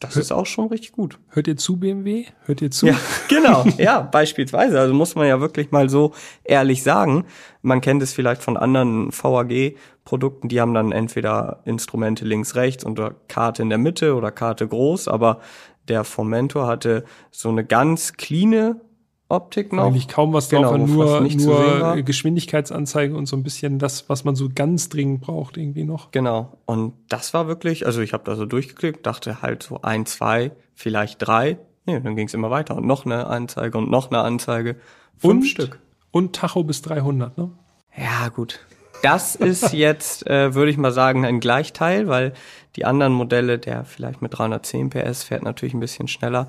[0.00, 1.18] Das ist auch schon richtig gut.
[1.30, 2.26] Hört ihr zu, BMW?
[2.44, 2.86] Hört ihr zu?
[2.86, 2.96] Ja,
[3.28, 3.64] genau.
[3.78, 4.78] Ja, beispielsweise.
[4.78, 7.24] Also muss man ja wirklich mal so ehrlich sagen.
[7.62, 12.98] Man kennt es vielleicht von anderen VAG-Produkten, die haben dann entweder Instrumente links, rechts und
[12.98, 15.40] oder Karte in der Mitte oder Karte groß, aber
[15.88, 18.80] der Formentor hatte so eine ganz cleane
[19.28, 19.84] Optik noch.
[19.84, 24.36] Eigentlich kaum was Genau, drauf, nur, nur Geschwindigkeitsanzeige und so ein bisschen das, was man
[24.36, 26.10] so ganz dringend braucht, irgendwie noch.
[26.10, 26.58] Genau.
[26.66, 30.52] Und das war wirklich, also ich habe da so durchgeklickt, dachte halt so ein, zwei,
[30.74, 31.58] vielleicht drei.
[31.86, 34.76] Nee, dann ging es immer weiter und noch eine Anzeige und noch eine Anzeige.
[35.18, 35.46] Fünf Und?
[35.46, 35.78] Stück.
[36.10, 37.50] Und Tacho bis 300, ne?
[37.96, 38.60] Ja, gut.
[39.02, 42.32] Das ist jetzt, äh, würde ich mal sagen, ein Gleichteil, weil
[42.76, 46.48] die anderen Modelle, der vielleicht mit 310 PS fährt natürlich ein bisschen schneller.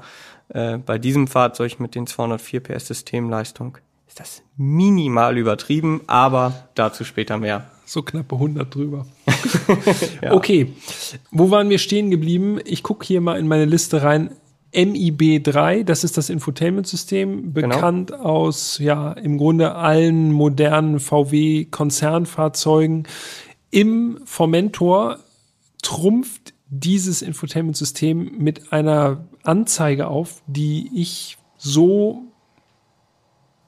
[0.50, 3.78] Äh, bei diesem Fahrzeug mit den 204 PS Systemleistung
[4.08, 7.70] ist das minimal übertrieben, aber dazu später mehr.
[7.86, 9.06] So knappe 100 drüber.
[10.30, 10.74] Okay,
[11.32, 12.60] wo waren wir stehen geblieben?
[12.66, 14.32] Ich gucke hier mal in meine Liste rein.
[14.74, 23.08] MIB3, das ist das Infotainment-System, bekannt aus, ja, im Grunde allen modernen VW-Konzernfahrzeugen.
[23.72, 25.20] Im Formentor
[25.82, 32.24] trumpft dieses Infotainment-System mit einer Anzeige auf, die ich so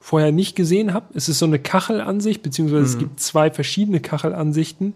[0.00, 1.06] vorher nicht gesehen habe.
[1.14, 4.94] Es ist so eine Kachelansicht, beziehungsweise es gibt zwei verschiedene Kachelansichten.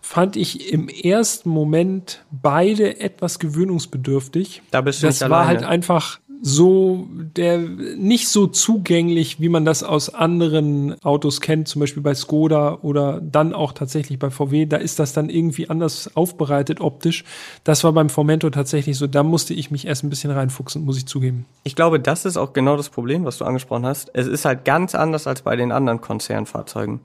[0.00, 4.62] fand ich im ersten Moment beide etwas gewöhnungsbedürftig.
[4.70, 5.60] Da bist du das nicht war alleine.
[5.60, 11.80] halt einfach so der nicht so zugänglich, wie man das aus anderen Autos kennt, zum
[11.80, 14.66] Beispiel bei Skoda oder dann auch tatsächlich bei VW.
[14.66, 17.24] Da ist das dann irgendwie anders aufbereitet optisch.
[17.64, 19.06] Das war beim Formentor tatsächlich so.
[19.06, 21.46] Da musste ich mich erst ein bisschen reinfuchsen, muss ich zugeben.
[21.64, 24.10] Ich glaube, das ist auch genau das Problem, was du angesprochen hast.
[24.14, 27.00] Es ist halt ganz anders als bei den anderen Konzernfahrzeugen.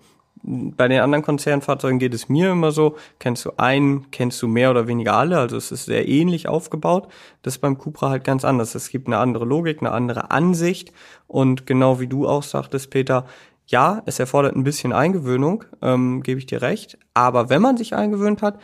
[0.46, 4.72] Bei den anderen Konzernfahrzeugen geht es mir immer so, kennst du einen, kennst du mehr
[4.72, 7.08] oder weniger alle, also es ist sehr ähnlich aufgebaut.
[7.44, 8.76] Das ist beim Cupra halt ganz anders.
[8.76, 10.92] Es gibt eine andere Logik, eine andere Ansicht
[11.28, 13.26] und genau wie du auch sagtest, Peter,
[13.68, 17.96] ja, es erfordert ein bisschen Eingewöhnung, ähm, gebe ich dir recht, aber wenn man sich
[17.96, 18.60] eingewöhnt hat,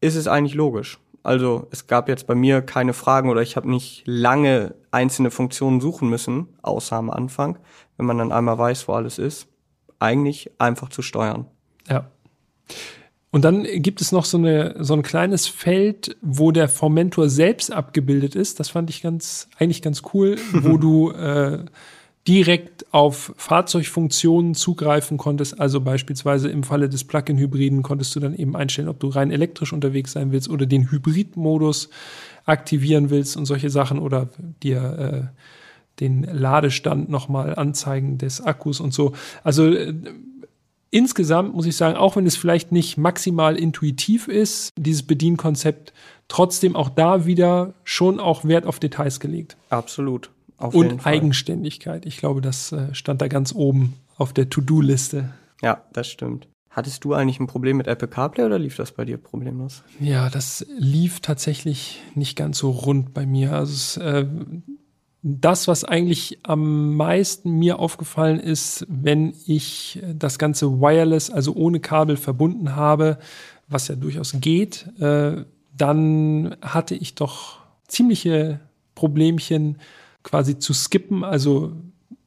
[0.00, 1.00] ist es eigentlich logisch.
[1.24, 5.80] Also es gab jetzt bei mir keine Fragen oder ich habe nicht lange einzelne Funktionen
[5.80, 7.58] suchen müssen, außer am Anfang,
[7.96, 9.48] wenn man dann einmal weiß, wo alles ist
[9.98, 11.46] eigentlich einfach zu steuern.
[11.88, 12.10] Ja.
[13.30, 17.70] Und dann gibt es noch so, eine, so ein kleines Feld, wo der Formentor selbst
[17.72, 18.60] abgebildet ist.
[18.60, 21.64] Das fand ich ganz, eigentlich ganz cool, wo du äh,
[22.26, 25.60] direkt auf Fahrzeugfunktionen zugreifen konntest.
[25.60, 29.72] Also beispielsweise im Falle des Plug-in-Hybriden konntest du dann eben einstellen, ob du rein elektrisch
[29.72, 31.90] unterwegs sein willst oder den Hybrid-Modus
[32.46, 34.28] aktivieren willst und solche Sachen oder
[34.62, 35.40] dir äh,
[36.00, 39.12] den Ladestand nochmal anzeigen des Akkus und so.
[39.42, 39.94] Also äh,
[40.90, 45.92] insgesamt muss ich sagen, auch wenn es vielleicht nicht maximal intuitiv ist, dieses Bedienkonzept,
[46.28, 49.56] trotzdem auch da wieder schon auch Wert auf Details gelegt.
[49.70, 50.30] Absolut.
[50.58, 52.06] Auf und Eigenständigkeit.
[52.06, 55.30] Ich glaube, das äh, stand da ganz oben auf der To-Do-Liste.
[55.62, 56.48] Ja, das stimmt.
[56.70, 59.82] Hattest du eigentlich ein Problem mit Apple CarPlay oder lief das bei dir problemlos?
[59.98, 63.52] Ja, das lief tatsächlich nicht ganz so rund bei mir.
[63.52, 64.26] Also es, äh,
[65.28, 71.80] das, was eigentlich am meisten mir aufgefallen ist, wenn ich das Ganze wireless, also ohne
[71.80, 73.18] Kabel verbunden habe,
[73.66, 75.44] was ja durchaus geht, äh,
[75.76, 77.58] dann hatte ich doch
[77.88, 78.60] ziemliche
[78.94, 79.78] Problemchen
[80.22, 81.72] quasi zu skippen, also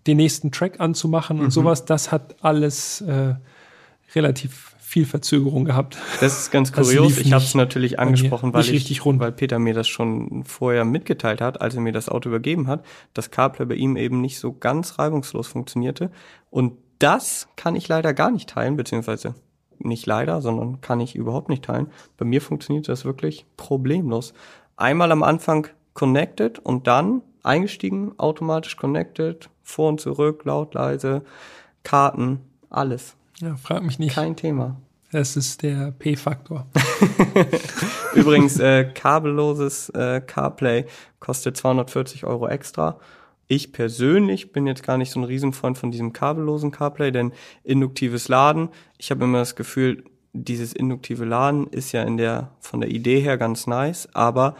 [0.05, 1.45] den nächsten Track anzumachen mhm.
[1.45, 1.85] und sowas.
[1.85, 3.35] Das hat alles äh,
[4.13, 5.99] relativ viel Verzögerung gehabt.
[6.19, 7.19] Das ist ganz kurios.
[7.19, 11.61] Ich habe es natürlich angesprochen, weil, ich, weil Peter mir das schon vorher mitgeteilt hat,
[11.61, 14.97] als er mir das Auto übergeben hat, dass CarPlay bei ihm eben nicht so ganz
[14.97, 16.09] reibungslos funktionierte.
[16.49, 19.35] Und das kann ich leider gar nicht teilen, beziehungsweise
[19.77, 21.91] nicht leider, sondern kann ich überhaupt nicht teilen.
[22.17, 24.33] Bei mir funktioniert das wirklich problemlos.
[24.75, 31.21] Einmal am Anfang connected und dann eingestiegen, automatisch connected, vor und zurück, laut, leise,
[31.83, 32.39] Karten,
[32.71, 33.15] alles.
[33.41, 34.15] Ja, frag mich nicht.
[34.15, 34.77] Kein Thema.
[35.11, 36.67] Das ist der P-Faktor.
[38.15, 40.85] Übrigens, äh, kabelloses äh, CarPlay
[41.19, 42.99] kostet 240 Euro extra.
[43.47, 48.27] Ich persönlich bin jetzt gar nicht so ein Riesenfreund von diesem kabellosen CarPlay, denn induktives
[48.27, 52.91] Laden, ich habe immer das Gefühl, dieses induktive Laden ist ja in der von der
[52.91, 54.55] Idee her ganz nice, aber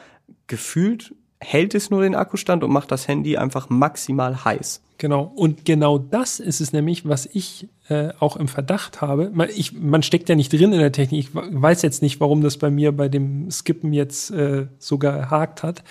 [0.48, 4.82] gefühlt hält es nur den Akkustand und macht das Handy einfach maximal heiß.
[5.00, 5.32] Genau.
[5.34, 9.32] Und genau das ist es nämlich, was ich äh, auch im Verdacht habe.
[9.34, 11.20] Man, ich, man steckt ja nicht drin in der Technik.
[11.20, 15.64] Ich weiß jetzt nicht, warum das bei mir bei dem Skippen jetzt äh, sogar gehakt
[15.64, 15.84] hat.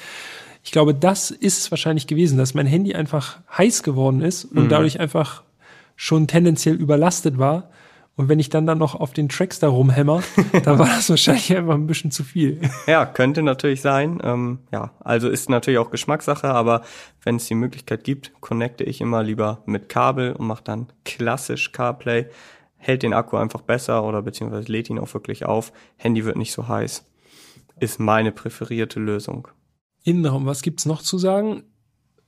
[0.63, 4.65] Ich glaube, das ist es wahrscheinlich gewesen, dass mein Handy einfach heiß geworden ist und
[4.65, 4.69] mhm.
[4.69, 5.43] dadurch einfach
[5.97, 7.71] schon tendenziell überlastet war
[8.19, 10.25] und wenn ich dann dann noch auf den Tracks da rumhämmer,
[10.65, 12.61] dann war das wahrscheinlich einfach ein bisschen zu viel.
[12.89, 14.21] Ja, könnte natürlich sein.
[14.25, 16.83] Ähm, ja, also ist natürlich auch Geschmackssache, aber
[17.23, 21.71] wenn es die Möglichkeit gibt, connecte ich immer lieber mit Kabel und mache dann klassisch
[21.71, 22.27] CarPlay.
[22.77, 25.73] Hält den Akku einfach besser oder beziehungsweise lädt ihn auch wirklich auf.
[25.97, 27.05] Handy wird nicht so heiß.
[27.79, 29.47] Ist meine präferierte Lösung.
[30.03, 31.63] Innenraum, was gibt's noch zu sagen?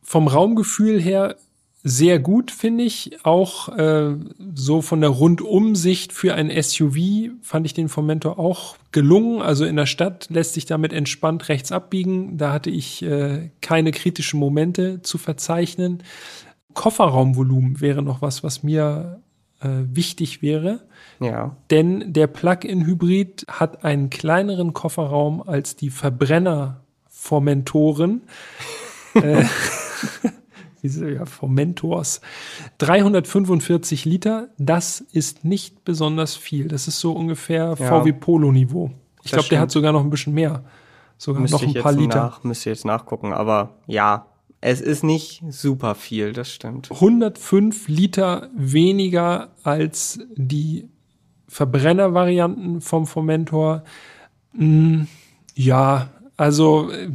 [0.02, 1.34] Vom Raumgefühl her
[1.82, 3.24] sehr gut, finde ich.
[3.24, 4.14] Auch äh,
[4.54, 9.40] so von der Rundumsicht für ein SUV fand ich den Formentor auch gelungen.
[9.40, 12.36] Also in der Stadt lässt sich damit entspannt rechts abbiegen.
[12.36, 16.02] Da hatte ich äh, keine kritischen Momente zu verzeichnen.
[16.74, 19.22] Kofferraumvolumen wäre noch was, was mir
[19.60, 20.80] äh, wichtig wäre.
[21.18, 21.56] Ja.
[21.70, 28.20] Denn der Plug-in-Hybrid hat einen kleineren Kofferraum als die Verbrenner-Formentoren.
[29.14, 29.44] äh,
[30.82, 32.20] diese ja, vom Mentors.
[32.78, 36.68] 345 Liter, das ist nicht besonders viel.
[36.68, 38.90] Das ist so ungefähr ja, VW Polo Niveau.
[39.22, 40.64] Ich glaube, der hat sogar noch ein bisschen mehr.
[41.18, 42.16] Sogar müsste noch ein paar Liter.
[42.16, 44.26] Nach, müsste jetzt nachgucken, aber ja,
[44.62, 46.90] es ist nicht super viel, das stimmt.
[46.90, 50.88] 105 Liter weniger als die
[51.48, 53.84] Verbrennervarianten vom Fomentor.
[54.56, 55.08] Hm,
[55.54, 57.10] ja, also äh,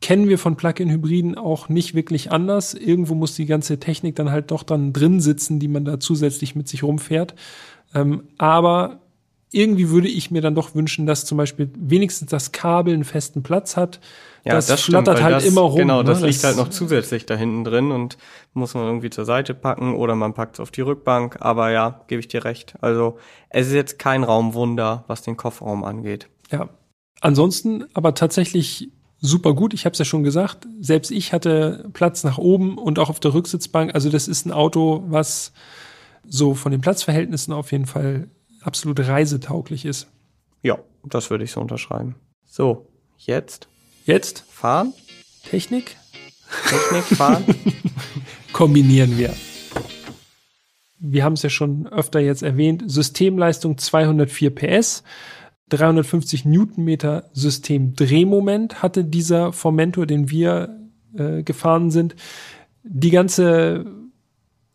[0.00, 2.74] kennen wir von Plug-in-Hybriden auch nicht wirklich anders.
[2.74, 6.54] Irgendwo muss die ganze Technik dann halt doch dann drin sitzen, die man da zusätzlich
[6.54, 7.34] mit sich rumfährt.
[7.94, 9.00] Ähm, aber
[9.50, 13.42] irgendwie würde ich mir dann doch wünschen, dass zum Beispiel wenigstens das Kabel einen festen
[13.42, 14.00] Platz hat.
[14.44, 15.78] Ja, das, das flattert stimmt, halt das, immer rum.
[15.78, 16.28] Genau, das ne?
[16.28, 18.18] liegt halt noch zusätzlich da hinten drin und
[18.52, 21.38] muss man irgendwie zur Seite packen oder man packt es auf die Rückbank.
[21.40, 22.74] Aber ja, gebe ich dir recht.
[22.80, 26.28] Also es ist jetzt kein Raumwunder, was den Kofferraum angeht.
[26.50, 26.68] Ja.
[27.20, 29.74] Ansonsten aber tatsächlich super gut.
[29.74, 30.66] Ich habe es ja schon gesagt.
[30.80, 33.94] Selbst ich hatte Platz nach oben und auch auf der Rücksitzbank.
[33.94, 35.52] Also das ist ein Auto, was
[36.26, 38.28] so von den Platzverhältnissen auf jeden Fall
[38.62, 40.08] absolut reisetauglich ist.
[40.62, 42.16] Ja, das würde ich so unterschreiben.
[42.44, 43.68] So, jetzt
[44.08, 44.94] Jetzt fahren,
[45.44, 45.98] Technik
[46.66, 47.44] Technik fahren.
[48.54, 49.34] kombinieren wir.
[50.98, 52.84] Wir haben es ja schon öfter jetzt erwähnt.
[52.86, 55.02] Systemleistung 204 PS,
[55.68, 60.78] 350 Newtonmeter Systemdrehmoment hatte dieser Formentor, den wir
[61.16, 62.16] äh, gefahren sind.
[62.82, 63.84] Die ganze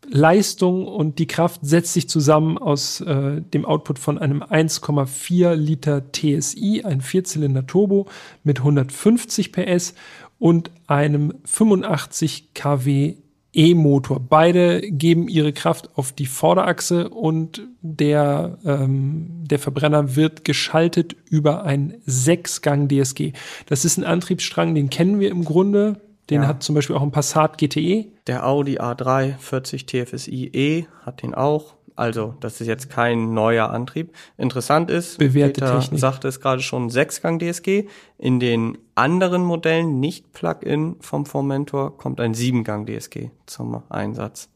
[0.08, 6.12] Leistung und die Kraft setzt sich zusammen aus äh, dem Output von einem 1,4 Liter
[6.12, 8.06] TSI, ein Vierzylinder Turbo
[8.42, 9.94] mit 150 PS
[10.38, 13.14] und einem 85 kW
[13.54, 14.20] E-Motor.
[14.20, 21.64] Beide geben ihre Kraft auf die Vorderachse und der, ähm, der Verbrenner wird geschaltet über
[21.64, 23.32] ein Sechsgang DSG.
[23.66, 26.00] Das ist ein Antriebsstrang, den kennen wir im Grunde.
[26.30, 26.48] Den Ja.
[26.48, 27.58] hat zum Beispiel auch ein Passat.
[27.58, 28.06] GTE.
[28.26, 31.74] Der Audi A3 40 TFSI E hat den auch.
[31.96, 34.12] Also, das ist jetzt kein neuer Antrieb.
[34.36, 36.00] Interessant ist, Bewährte Peter Technik.
[36.00, 37.86] sagte es gerade schon, Sechsgang DSG.
[38.18, 44.48] In den anderen Modellen, nicht Plug-in vom Formentor, kommt ein Siebengang DSG zum Einsatz.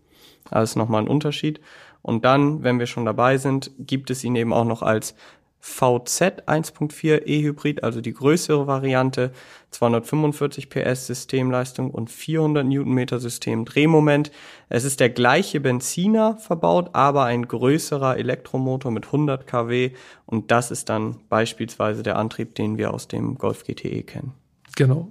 [0.50, 1.60] Also nochmal ein Unterschied.
[2.02, 5.14] Und dann, wenn wir schon dabei sind, gibt es ihn eben auch noch als
[5.60, 9.32] VZ 1.4 E-Hybrid, also die größere Variante,
[9.70, 14.30] 245 PS Systemleistung und 400 Newtonmeter Systemdrehmoment.
[14.68, 19.90] Es ist der gleiche Benziner verbaut, aber ein größerer Elektromotor mit 100 kW
[20.26, 24.32] und das ist dann beispielsweise der Antrieb, den wir aus dem Golf GTE kennen.
[24.76, 25.08] Genau.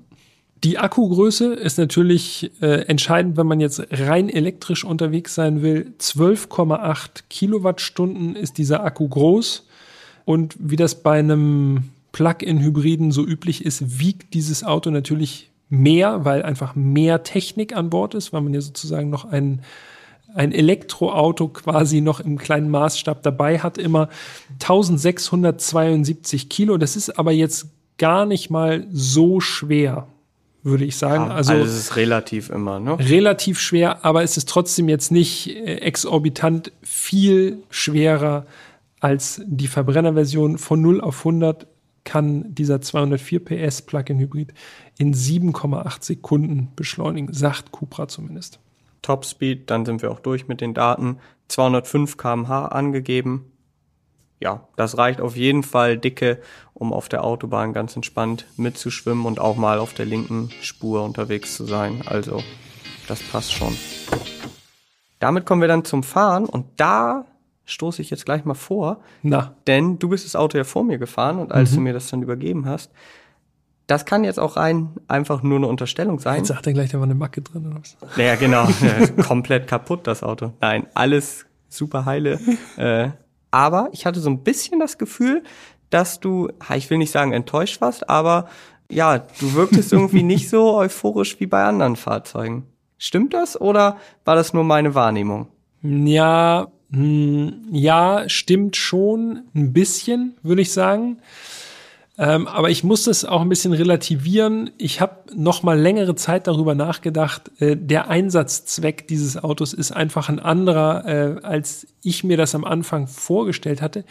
[0.63, 5.93] Die Akkugröße ist natürlich äh, entscheidend, wenn man jetzt rein elektrisch unterwegs sein will.
[5.99, 9.66] 12,8 Kilowattstunden ist dieser Akku groß.
[10.27, 16.43] Und wie das bei einem Plug-in-Hybriden so üblich ist, wiegt dieses Auto natürlich mehr, weil
[16.43, 19.61] einfach mehr Technik an Bord ist, weil man ja sozusagen noch ein,
[20.33, 24.09] ein Elektroauto quasi noch im kleinen Maßstab dabei hat, immer
[24.55, 26.75] 1672 Kilo.
[26.77, 30.07] Das ist aber jetzt gar nicht mal so schwer,
[30.61, 31.31] würde ich sagen.
[31.31, 32.99] also, also es ist relativ immer, ne?
[32.99, 38.45] relativ schwer, aber es ist trotzdem jetzt nicht äh, exorbitant viel schwerer
[38.99, 40.57] als die Verbrennerversion.
[40.57, 41.67] Von 0 auf 100
[42.03, 44.53] kann dieser 204 PS Plug-in Hybrid
[44.97, 48.59] in 7,8 Sekunden beschleunigen, sagt Cupra zumindest.
[49.01, 51.19] Topspeed, dann sind wir auch durch mit den Daten.
[51.49, 53.51] 205 kmh angegeben.
[54.39, 56.39] Ja, das reicht auf jeden Fall dicke,
[56.73, 61.55] um auf der Autobahn ganz entspannt mitzuschwimmen und auch mal auf der linken Spur unterwegs
[61.55, 62.03] zu sein.
[62.05, 62.43] Also,
[63.07, 63.75] das passt schon.
[65.19, 67.25] Damit kommen wir dann zum Fahren und da
[67.67, 70.97] stoße ich jetzt gleich mal vor, Na, denn du bist das Auto ja vor mir
[70.97, 72.91] gefahren und als du mir das dann übergeben hast,
[73.87, 76.39] das kann jetzt auch rein einfach nur eine Unterstellung sein.
[76.39, 77.97] jetzt sagt er gleich, da war eine Macke drin oder was?
[78.17, 78.67] Ja, genau.
[79.27, 80.53] Komplett kaputt, das Auto.
[80.59, 82.39] Nein, alles super heile.
[82.77, 83.09] äh,
[83.51, 85.43] aber ich hatte so ein bisschen das Gefühl,
[85.89, 88.47] dass du, ich will nicht sagen enttäuscht warst, aber
[88.89, 92.65] ja, du wirktest irgendwie nicht so euphorisch wie bei anderen Fahrzeugen.
[92.97, 95.47] Stimmt das oder war das nur meine Wahrnehmung?
[95.81, 101.17] Ja, ja, stimmt schon ein bisschen, würde ich sagen.
[102.19, 104.71] Ähm, aber ich muss das auch ein bisschen relativieren.
[104.79, 107.51] Ich habe noch mal längere Zeit darüber nachgedacht.
[107.59, 112.63] Äh, der Einsatzzweck dieses Autos ist einfach ein anderer, äh, als ich mir das am
[112.63, 114.03] Anfang vorgestellt hatte.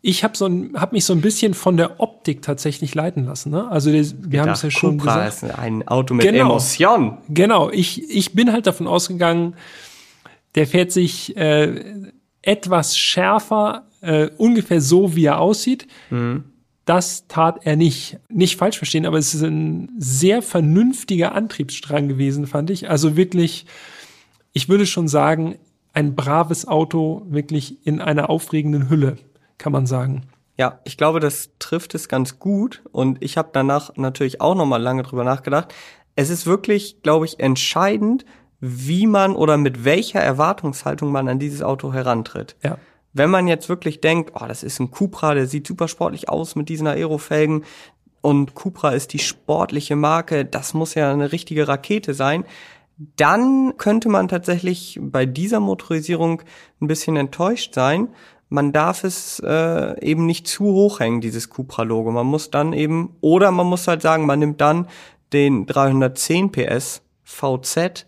[0.00, 3.50] Ich habe so ein, hab mich so ein bisschen von der Optik tatsächlich leiten lassen.
[3.50, 3.68] Ne?
[3.70, 5.52] Also der, wir haben es ja schon Cupra gesagt.
[5.52, 6.46] ist ein Auto mit Genau.
[6.52, 7.18] Emotion.
[7.28, 9.54] Genau, ich, ich bin halt davon ausgegangen,
[10.54, 11.82] der fährt sich äh,
[12.42, 15.86] etwas schärfer, äh, ungefähr so, wie er aussieht.
[16.84, 18.18] Das tat er nicht.
[18.28, 22.88] Nicht falsch verstehen, aber es ist ein sehr vernünftiger Antriebsstrang gewesen, fand ich.
[22.90, 23.66] Also wirklich,
[24.52, 25.56] ich würde schon sagen,
[25.92, 29.18] ein braves Auto, wirklich in einer aufregenden Hülle,
[29.58, 30.22] kann man sagen.
[30.56, 34.66] Ja, ich glaube, das trifft es ganz gut und ich habe danach natürlich auch noch
[34.66, 35.72] mal lange drüber nachgedacht.
[36.16, 38.24] Es ist wirklich, glaube ich, entscheidend,
[38.60, 42.56] wie man oder mit welcher Erwartungshaltung man an dieses Auto herantritt.
[42.62, 42.78] Ja.
[43.12, 46.54] Wenn man jetzt wirklich denkt, oh, das ist ein Cupra, der sieht super sportlich aus
[46.54, 47.64] mit diesen Aerofelgen
[48.20, 52.44] und Cupra ist die sportliche Marke, das muss ja eine richtige Rakete sein,
[53.16, 56.42] dann könnte man tatsächlich bei dieser Motorisierung
[56.80, 58.08] ein bisschen enttäuscht sein,
[58.50, 62.10] man darf es äh, eben nicht zu hoch hängen, dieses Cupra-Logo.
[62.10, 64.88] Man muss dann eben, oder man muss halt sagen, man nimmt dann
[65.32, 68.06] den 310 PS VZ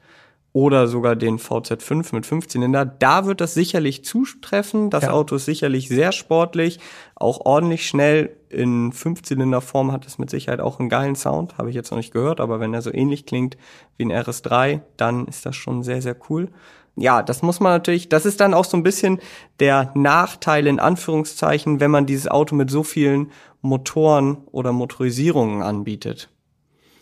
[0.52, 2.84] oder sogar den VZ5 mit 5 Zylinder.
[2.84, 4.90] Da wird das sicherlich zutreffen.
[4.90, 5.12] Das ja.
[5.12, 6.78] Auto ist sicherlich sehr sportlich,
[7.14, 8.36] auch ordentlich schnell.
[8.50, 11.56] In 5-Zylinder-Form hat es mit Sicherheit auch einen geilen Sound.
[11.56, 13.56] Habe ich jetzt noch nicht gehört, aber wenn er so ähnlich klingt
[13.96, 16.50] wie ein RS3, dann ist das schon sehr, sehr cool.
[16.94, 19.20] Ja, das muss man natürlich, das ist dann auch so ein bisschen
[19.60, 23.30] der Nachteil in Anführungszeichen, wenn man dieses Auto mit so vielen
[23.62, 26.28] Motoren oder Motorisierungen anbietet.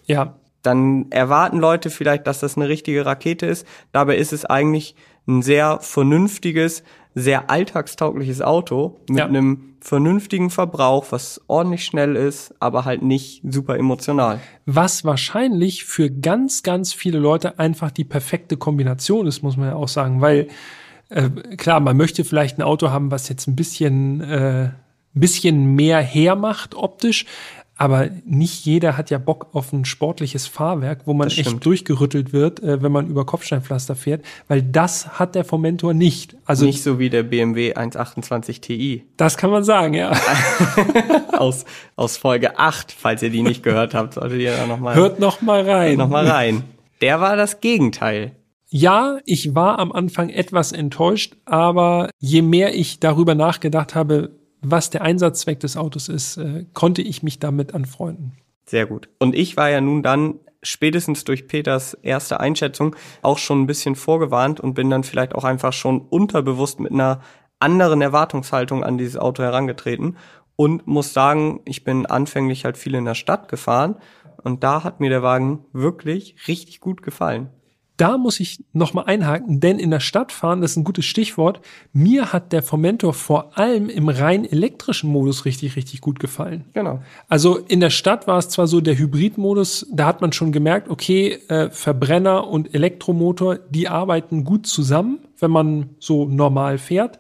[0.05, 3.67] Ja, dann erwarten Leute vielleicht, dass das eine richtige Rakete ist.
[3.93, 4.95] Dabei ist es eigentlich
[5.27, 6.83] ein sehr vernünftiges,
[7.15, 9.27] sehr alltagstaugliches Auto mit ja.
[9.27, 14.41] einem vernünftigen Verbrauch, was ordentlich schnell ist, aber halt nicht super emotional.
[14.67, 19.75] Was wahrscheinlich für ganz, ganz viele Leute einfach die perfekte Kombination ist, muss man ja
[19.75, 20.49] auch sagen, weil
[21.09, 24.75] äh, klar, man möchte vielleicht ein Auto haben, was jetzt ein bisschen, äh, ein
[25.15, 27.25] bisschen mehr hermacht optisch,
[27.81, 32.63] aber nicht jeder hat ja Bock auf ein sportliches Fahrwerk, wo man echt durchgerüttelt wird,
[32.63, 36.37] äh, wenn man über Kopfsteinpflaster fährt, weil das hat der Formentor nicht.
[36.45, 39.05] Also nicht so wie der BMW 128 Ti.
[39.17, 40.13] Das kann man sagen, ja.
[41.33, 41.65] aus,
[41.97, 45.19] aus Folge 8, falls ihr die nicht gehört habt, solltet ihr da noch mal Hört
[45.19, 45.97] noch mal rein.
[45.97, 46.65] Noch mal rein.
[47.01, 48.33] Der war das Gegenteil.
[48.69, 54.91] Ja, ich war am Anfang etwas enttäuscht, aber je mehr ich darüber nachgedacht habe, was
[54.91, 58.33] der Einsatzzweck des Autos ist, äh, konnte ich mich damit anfreunden.
[58.67, 59.09] Sehr gut.
[59.19, 63.97] Und ich war ja nun dann spätestens durch Peters erste Einschätzung auch schon ein bisschen
[63.97, 67.21] vorgewarnt und bin dann vielleicht auch einfach schon unterbewusst mit einer
[67.59, 70.17] anderen Erwartungshaltung an dieses Auto herangetreten
[70.57, 73.97] und muss sagen, ich bin anfänglich halt viel in der Stadt gefahren
[74.43, 77.51] und da hat mir der Wagen wirklich richtig gut gefallen
[78.01, 81.61] da muss ich nochmal einhaken, denn in der Stadt fahren, das ist ein gutes Stichwort,
[81.93, 86.65] mir hat der Formentor vor allem im rein elektrischen Modus richtig, richtig gut gefallen.
[86.73, 87.03] Genau.
[87.29, 90.89] Also in der Stadt war es zwar so der Hybridmodus, da hat man schon gemerkt,
[90.89, 97.19] okay, äh, Verbrenner und Elektromotor, die arbeiten gut zusammen, wenn man so normal fährt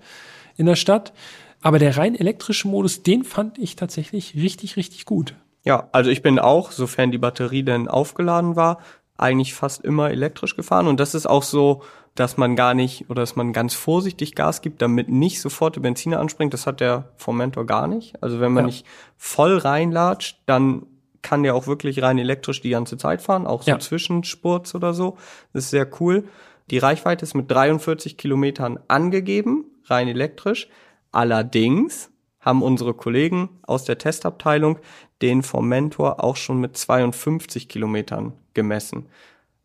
[0.57, 1.13] in der Stadt.
[1.61, 5.35] Aber der rein elektrische Modus, den fand ich tatsächlich richtig, richtig gut.
[5.63, 8.79] Ja, also ich bin auch, sofern die Batterie denn aufgeladen war,
[9.21, 10.87] eigentlich fast immer elektrisch gefahren.
[10.87, 11.83] Und das ist auch so,
[12.15, 15.83] dass man gar nicht oder dass man ganz vorsichtig Gas gibt, damit nicht sofort der
[15.83, 16.55] Benziner anspringt.
[16.55, 18.23] Das hat der Formentor gar nicht.
[18.23, 18.67] Also wenn man ja.
[18.67, 20.87] nicht voll reinlatscht, dann
[21.23, 23.79] kann der auch wirklich rein elektrisch die ganze Zeit fahren, auch so ja.
[23.79, 25.19] Zwischenspurts oder so.
[25.53, 26.25] Das ist sehr cool.
[26.71, 30.69] Die Reichweite ist mit 43 Kilometern angegeben, rein elektrisch.
[31.13, 32.11] Allerdings
[32.41, 34.79] haben unsere Kollegen aus der Testabteilung
[35.21, 39.07] den Formentor auch schon mit 52 Kilometern gemessen.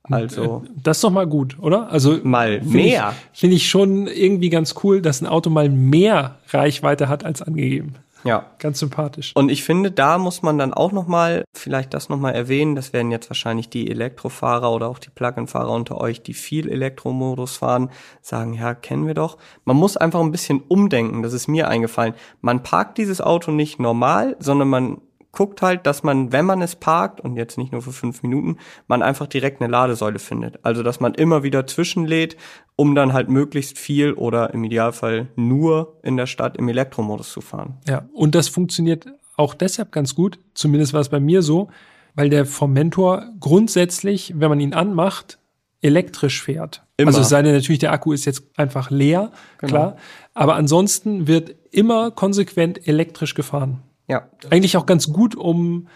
[0.04, 1.92] Also äh, das ist doch mal gut, oder?
[1.92, 3.14] Also mal mehr.
[3.34, 7.96] Finde ich schon irgendwie ganz cool, dass ein Auto mal mehr Reichweite hat als angegeben.
[8.26, 9.34] Ja, ganz sympathisch.
[9.36, 12.76] Und ich finde, da muss man dann auch noch mal vielleicht das noch mal erwähnen.
[12.76, 17.58] Das werden jetzt wahrscheinlich die Elektrofahrer oder auch die Plug-in-Fahrer unter euch, die viel Elektromodus
[17.58, 19.38] fahren, sagen, ja, kennen wir doch.
[19.64, 21.22] Man muss einfach ein bisschen umdenken.
[21.22, 22.16] Das ist mir eingefallen.
[22.42, 25.02] Man parkt dieses Auto nicht normal, sondern man
[25.36, 28.58] guckt halt, dass man, wenn man es parkt, und jetzt nicht nur für fünf Minuten,
[28.88, 30.60] man einfach direkt eine Ladesäule findet.
[30.64, 32.36] Also, dass man immer wieder zwischenlädt,
[32.76, 37.42] um dann halt möglichst viel oder im Idealfall nur in der Stadt im Elektromodus zu
[37.42, 37.78] fahren.
[37.88, 39.06] Ja, und das funktioniert
[39.38, 41.70] auch deshalb ganz gut, zumindest war es bei mir so,
[42.16, 45.38] weil der Formentor grundsätzlich, wenn man ihn anmacht,
[45.82, 46.84] elektrisch fährt.
[46.98, 47.10] Immer.
[47.10, 49.72] Also es sei denn natürlich, der Akku ist jetzt einfach leer, genau.
[49.72, 49.98] klar.
[50.34, 53.82] Aber ansonsten wird immer konsequent elektrisch gefahren.
[54.08, 54.28] Ja.
[54.50, 55.88] Eigentlich auch ganz gut, um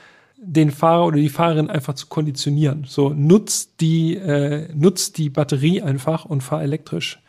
[0.41, 2.85] den Fahrer oder die Fahrerin einfach zu konditionieren.
[2.87, 7.21] So nutzt die, äh, nutzt die Batterie einfach und fahr elektrisch.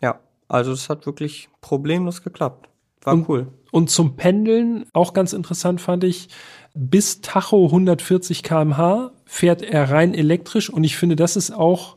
[0.00, 0.18] Ja,
[0.48, 2.68] also es hat wirklich problemlos geklappt.
[3.02, 3.48] War und, cool.
[3.70, 6.28] Und zum Pendeln, auch ganz interessant fand ich,
[6.74, 11.96] bis Tacho 140 kmh fährt er rein elektrisch und ich finde, das ist auch,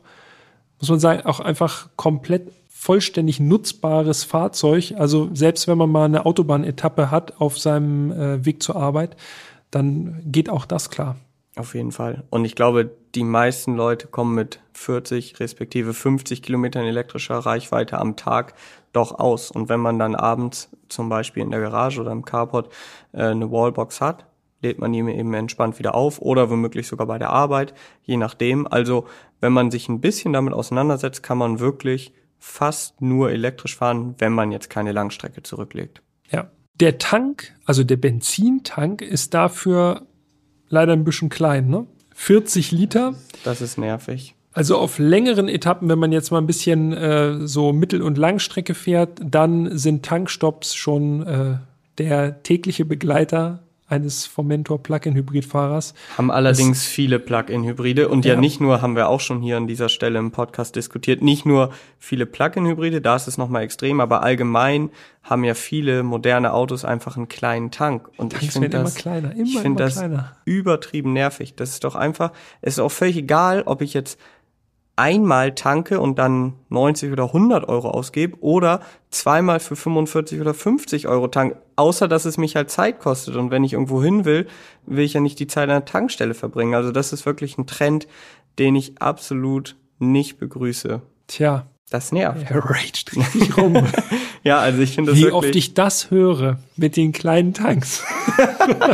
[0.80, 4.94] muss man sagen, auch einfach komplett vollständig nutzbares Fahrzeug.
[4.96, 9.16] Also selbst wenn man mal eine Autobahnetappe hat auf seinem äh, Weg zur Arbeit,
[9.72, 11.16] dann geht auch das klar.
[11.56, 12.22] Auf jeden Fall.
[12.30, 18.14] Und ich glaube, die meisten Leute kommen mit 40 respektive 50 Kilometern elektrischer Reichweite am
[18.14, 18.54] Tag
[18.92, 19.50] doch aus.
[19.50, 22.72] Und wenn man dann abends zum Beispiel in der Garage oder im Carport
[23.12, 24.24] äh, eine Wallbox hat,
[24.62, 27.74] lädt man ihn eben entspannt wieder auf oder womöglich sogar bei der Arbeit,
[28.04, 28.68] je nachdem.
[28.68, 29.06] Also
[29.40, 34.32] wenn man sich ein bisschen damit auseinandersetzt, kann man wirklich fast nur elektrisch fahren, wenn
[34.32, 36.02] man jetzt keine Langstrecke zurücklegt.
[36.30, 36.50] Ja.
[36.74, 40.06] Der Tank, also der Benzintank, ist dafür
[40.68, 41.86] leider ein bisschen klein, ne?
[42.14, 43.14] 40 Liter.
[43.44, 44.34] Das ist nervig.
[44.52, 48.74] Also auf längeren Etappen, wenn man jetzt mal ein bisschen äh, so Mittel- und Langstrecke
[48.74, 51.58] fährt, dann sind Tankstops schon äh,
[51.98, 55.94] der tägliche Begleiter eines Formentor Plug-in-Hybrid-Fahrers.
[56.16, 58.34] Haben allerdings das, viele Plug-in-Hybride und ja.
[58.34, 58.40] ja.
[58.40, 61.70] nicht nur, haben wir auch schon hier an dieser Stelle im Podcast diskutiert, nicht nur
[61.98, 64.90] viele Plug-in-Hybride, da ist es nochmal extrem, aber allgemein
[65.22, 68.08] haben ja viele moderne Autos einfach einen kleinen Tank.
[68.16, 70.02] Und Tanks ich finde das, kleiner, immer, ich finde das
[70.44, 71.54] übertrieben nervig.
[71.54, 72.32] Das ist doch einfach,
[72.62, 74.18] es ist auch völlig egal, ob ich jetzt
[74.98, 78.80] einmal tanke und dann 90 oder 100 Euro ausgebe oder
[79.10, 83.36] zweimal für 45 oder 50 Euro tank, außer dass es mich halt Zeit kostet.
[83.36, 84.48] Und wenn ich irgendwo hin will,
[84.86, 86.74] will ich ja nicht die Zeit an der Tankstelle verbringen.
[86.74, 88.08] Also das ist wirklich ein Trend,
[88.58, 91.00] den ich absolut nicht begrüße.
[91.28, 91.66] Tja.
[91.90, 92.50] Das nervt.
[92.50, 93.74] Er raged richtig rum.
[94.44, 98.04] ja, also ich finde das Wie wirklich oft ich das höre mit den kleinen Tanks.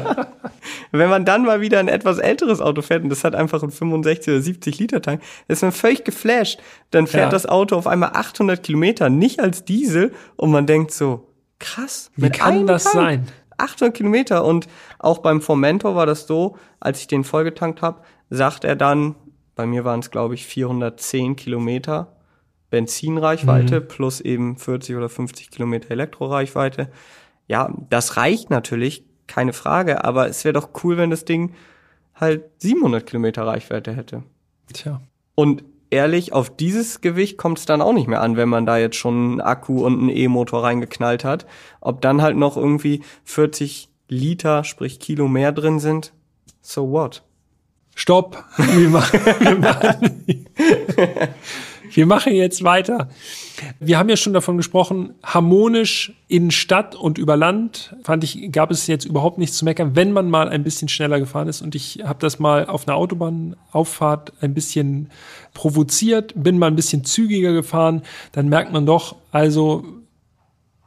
[0.92, 3.72] Wenn man dann mal wieder ein etwas älteres Auto fährt und das hat einfach einen
[3.72, 6.60] 65 oder 70 Liter Tank, ist man völlig geflasht.
[6.92, 7.30] Dann fährt ja.
[7.30, 11.26] das Auto auf einmal 800 Kilometer, nicht als Diesel und man denkt so,
[11.58, 12.12] krass.
[12.14, 12.94] Wie kann das Tank?
[12.94, 13.28] sein?
[13.56, 14.68] 800 Kilometer und
[15.00, 19.16] auch beim Formentor war das so, als ich den vollgetankt habe, sagt er dann,
[19.56, 22.14] bei mir waren es glaube ich 410 Kilometer
[22.74, 23.86] Benzinreichweite mhm.
[23.86, 26.90] plus eben 40 oder 50 Kilometer Elektroreichweite.
[27.46, 31.54] Ja, das reicht natürlich, keine Frage, aber es wäre doch cool, wenn das Ding
[32.16, 34.24] halt 700 Kilometer Reichweite hätte.
[34.72, 35.00] Tja.
[35.36, 38.76] Und ehrlich, auf dieses Gewicht kommt es dann auch nicht mehr an, wenn man da
[38.76, 41.46] jetzt schon einen Akku und einen E-Motor reingeknallt hat.
[41.80, 46.12] Ob dann halt noch irgendwie 40 Liter, sprich Kilo mehr drin sind,
[46.60, 47.22] so what?
[47.94, 48.42] Stopp!
[48.58, 50.46] Wir machen, wir machen,
[51.94, 53.08] wir machen jetzt weiter.
[53.80, 58.70] Wir haben ja schon davon gesprochen, harmonisch in Stadt und über Land, fand ich, gab
[58.70, 61.62] es jetzt überhaupt nichts zu meckern, wenn man mal ein bisschen schneller gefahren ist.
[61.62, 65.10] Und ich habe das mal auf einer Autobahnauffahrt ein bisschen
[65.54, 69.84] provoziert, bin mal ein bisschen zügiger gefahren, dann merkt man doch, also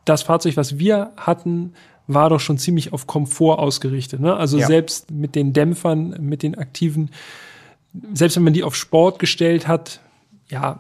[0.06, 1.74] das Fahrzeug, was wir hatten,
[2.08, 4.20] war doch schon ziemlich auf Komfort ausgerichtet.
[4.22, 4.36] Ne?
[4.36, 4.68] Also ja.
[4.68, 7.12] selbst mit den Dämpfern, mit den aktiven,
[8.14, 10.00] selbst wenn man die auf Sport gestellt hat,
[10.50, 10.80] ja,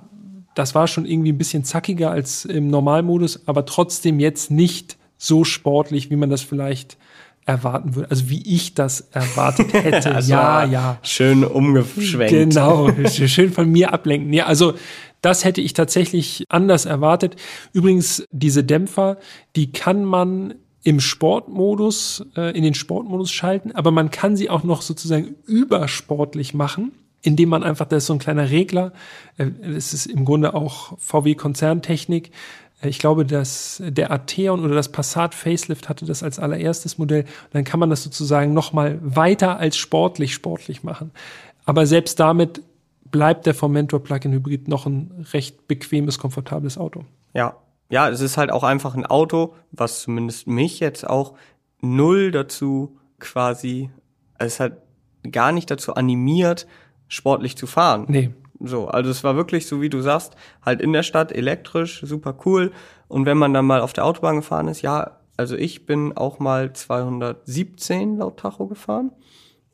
[0.57, 5.43] das war schon irgendwie ein bisschen zackiger als im Normalmodus, aber trotzdem jetzt nicht so
[5.43, 6.97] sportlich, wie man das vielleicht
[7.45, 8.09] erwarten würde.
[8.09, 10.15] Also wie ich das erwartet hätte.
[10.15, 10.97] also ja, ja.
[11.03, 12.31] Schön umgeschwenkt.
[12.31, 14.33] Genau, schön von mir ablenken.
[14.33, 14.73] Ja, also
[15.21, 17.35] das hätte ich tatsächlich anders erwartet.
[17.73, 19.17] Übrigens, diese Dämpfer,
[19.55, 24.63] die kann man im Sportmodus, äh, in den Sportmodus schalten, aber man kann sie auch
[24.63, 26.91] noch sozusagen übersportlich machen
[27.21, 28.93] indem man einfach, da ist so ein kleiner Regler,
[29.37, 29.45] äh,
[29.75, 32.31] es ist im Grunde auch VW-Konzerntechnik.
[32.81, 37.25] Äh, ich glaube, dass der Atheon oder das Passat Facelift hatte das als allererstes Modell.
[37.51, 41.11] dann kann man das sozusagen nochmal weiter als sportlich sportlich machen.
[41.65, 42.61] Aber selbst damit
[43.11, 47.05] bleibt der Formentor Plug-in Hybrid noch ein recht bequemes, komfortables Auto.
[47.33, 47.55] Ja,
[47.89, 51.35] ja, es ist halt auch einfach ein Auto, was zumindest mich jetzt auch
[51.81, 53.89] null dazu quasi,
[54.37, 54.81] es hat
[55.31, 56.67] gar nicht dazu animiert,
[57.07, 58.05] sportlich zu fahren.
[58.07, 58.31] Nee.
[58.59, 60.35] So, also es war wirklich so, wie du sagst,
[60.65, 62.71] halt in der Stadt elektrisch, super cool.
[63.07, 66.39] Und wenn man dann mal auf der Autobahn gefahren ist, ja, also ich bin auch
[66.39, 69.11] mal 217 laut Tacho gefahren.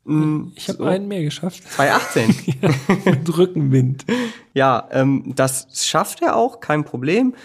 [0.04, 0.84] Mm, ich habe so.
[0.84, 1.64] einen mehr geschafft.
[1.64, 2.36] 218.
[2.62, 2.70] ja,
[3.06, 4.06] mit Rückenwind.
[4.54, 7.36] ja, ähm, das schafft er auch, kein Problem.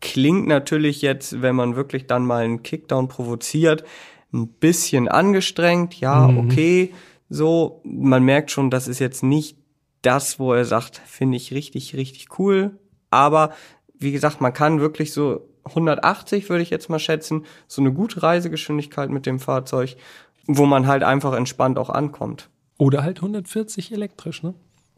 [0.00, 3.84] Klingt natürlich jetzt, wenn man wirklich dann mal einen Kickdown provoziert,
[4.32, 5.94] ein bisschen angestrengt.
[6.00, 6.38] Ja, mhm.
[6.38, 6.92] okay
[7.28, 9.58] so, man merkt schon, das ist jetzt nicht
[10.02, 12.78] das, wo er sagt, finde ich richtig, richtig cool.
[13.10, 13.52] Aber
[13.98, 18.22] wie gesagt, man kann wirklich so 180, würde ich jetzt mal schätzen, so eine gute
[18.22, 19.96] Reisegeschwindigkeit mit dem Fahrzeug,
[20.46, 22.48] wo man halt einfach entspannt auch ankommt.
[22.78, 24.54] Oder halt 140 elektrisch, ne?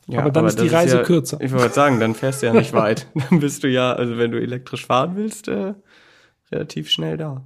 [0.06, 1.40] Ja, aber dann aber ist die Reise ist ja, kürzer.
[1.40, 3.06] Ich wollte sagen, dann fährst du ja nicht weit.
[3.14, 5.74] Dann bist du ja, also wenn du elektrisch fahren willst, äh,
[6.50, 7.44] relativ schnell da.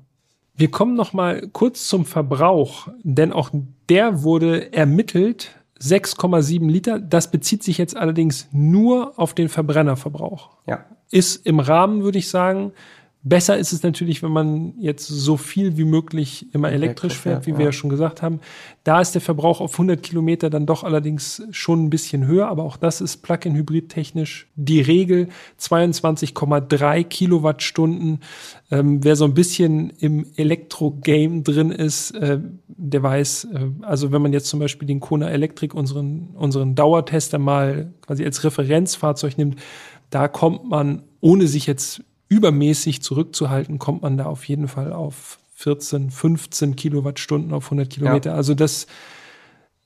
[0.56, 3.50] Wir kommen noch mal kurz zum Verbrauch, denn auch
[3.88, 5.50] der wurde ermittelt.
[5.80, 7.00] 6,7 Liter.
[7.00, 10.50] Das bezieht sich jetzt allerdings nur auf den Verbrennerverbrauch.
[10.66, 10.86] Ja.
[11.10, 12.72] Ist im Rahmen, würde ich sagen.
[13.26, 17.56] Besser ist es natürlich, wenn man jetzt so viel wie möglich immer elektrisch fährt, wie
[17.56, 18.38] wir ja schon gesagt haben.
[18.84, 22.64] Da ist der Verbrauch auf 100 Kilometer dann doch allerdings schon ein bisschen höher, aber
[22.64, 25.28] auch das ist Plug-in-Hybrid technisch die Regel.
[25.58, 28.20] 22,3 Kilowattstunden.
[28.70, 34.20] Ähm, wer so ein bisschen im Elektro-Game drin ist, äh, der weiß, äh, also wenn
[34.20, 39.58] man jetzt zum Beispiel den Kona Electric, unseren, unseren Dauertester mal quasi als Referenzfahrzeug nimmt,
[40.10, 45.38] da kommt man, ohne sich jetzt übermäßig zurückzuhalten, kommt man da auf jeden Fall auf
[45.54, 48.30] 14, 15 Kilowattstunden auf 100 Kilometer.
[48.30, 48.36] Ja.
[48.36, 48.86] Also das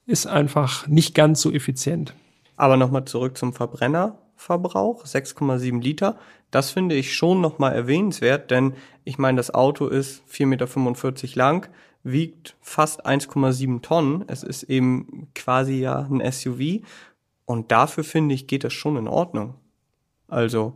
[0.07, 2.15] ist einfach nicht ganz so effizient.
[2.57, 6.19] Aber nochmal zurück zum Verbrennerverbrauch, 6,7 Liter.
[6.51, 8.73] Das finde ich schon nochmal erwähnenswert, denn
[9.05, 11.69] ich meine, das Auto ist 4,45 Meter lang,
[12.03, 14.25] wiegt fast 1,7 Tonnen.
[14.27, 16.85] Es ist eben quasi ja ein SUV.
[17.45, 19.55] Und dafür finde ich, geht das schon in Ordnung.
[20.27, 20.75] Also,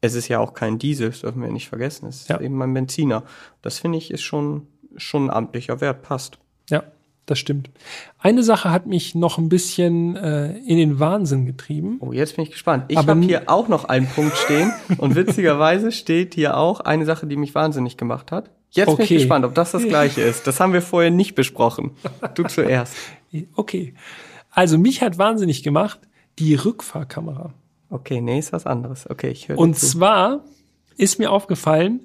[0.00, 2.06] es ist ja auch kein Diesel, das dürfen wir nicht vergessen.
[2.06, 2.40] Es ist ja.
[2.40, 3.24] eben ein Benziner.
[3.62, 6.38] Das finde ich ist schon, schon ein amtlicher Wert, passt.
[6.70, 6.84] Ja,
[7.26, 7.70] das stimmt.
[8.18, 11.98] Eine Sache hat mich noch ein bisschen äh, in den Wahnsinn getrieben.
[12.00, 12.84] Oh, jetzt bin ich gespannt.
[12.88, 17.26] Ich habe hier auch noch einen Punkt stehen und witzigerweise steht hier auch eine Sache,
[17.26, 18.50] die mich wahnsinnig gemacht hat.
[18.70, 18.96] Jetzt okay.
[18.96, 20.46] bin ich gespannt, ob das das gleiche ist.
[20.46, 21.92] Das haben wir vorher nicht besprochen.
[22.34, 22.94] Du zuerst.
[23.56, 23.94] Okay.
[24.50, 26.00] Also mich hat wahnsinnig gemacht
[26.38, 27.52] die Rückfahrkamera.
[27.90, 29.08] Okay, nee, ist was anderes.
[29.08, 29.58] Okay, ich höre.
[29.58, 29.86] Und zu.
[29.86, 30.44] zwar
[30.96, 32.00] ist mir aufgefallen,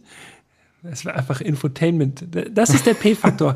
[0.84, 2.26] es war einfach Infotainment.
[2.52, 3.56] Das ist der P-Faktor.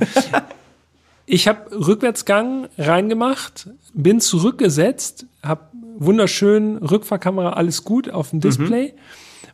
[1.25, 5.61] ich habe Rückwärtsgang reingemacht, bin zurückgesetzt, habe
[5.97, 8.93] wunderschön Rückfahrkamera, alles gut auf dem Display.
[8.93, 8.99] Mhm.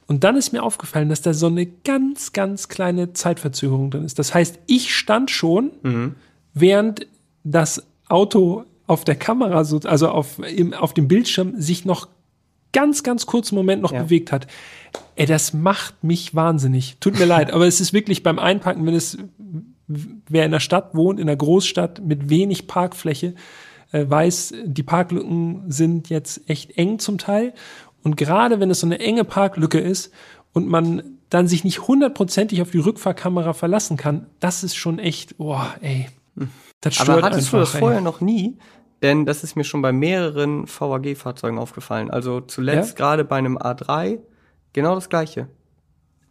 [0.05, 4.19] Und dann ist mir aufgefallen, dass da so eine ganz, ganz kleine Zeitverzögerung drin ist.
[4.19, 6.15] Das heißt, ich stand schon, mhm.
[6.53, 7.07] während
[7.43, 12.09] das Auto auf der Kamera, so, also auf, im, auf dem Bildschirm, sich noch
[12.73, 14.03] ganz, ganz kurzen Moment noch ja.
[14.03, 14.47] bewegt hat.
[15.15, 16.97] Ey, das macht mich wahnsinnig.
[16.99, 19.17] Tut mir leid, aber es ist wirklich beim Einpacken, wenn es,
[19.87, 23.35] wer in der Stadt wohnt, in einer Großstadt mit wenig Parkfläche,
[23.91, 27.53] äh, weiß, die Parklücken sind jetzt echt eng zum Teil.
[28.03, 30.11] Und gerade wenn es so eine enge Parklücke ist
[30.51, 35.37] und man dann sich nicht hundertprozentig auf die Rückfahrkamera verlassen kann, das ist schon echt,
[35.37, 36.09] boah, ey.
[36.81, 38.03] Das stört Aber hattest einfach, du das vorher ey.
[38.03, 38.57] noch nie?
[39.03, 42.09] Denn das ist mir schon bei mehreren VAG-Fahrzeugen aufgefallen.
[42.09, 43.05] Also zuletzt ja?
[43.05, 44.19] gerade bei einem A3
[44.71, 45.47] genau das gleiche.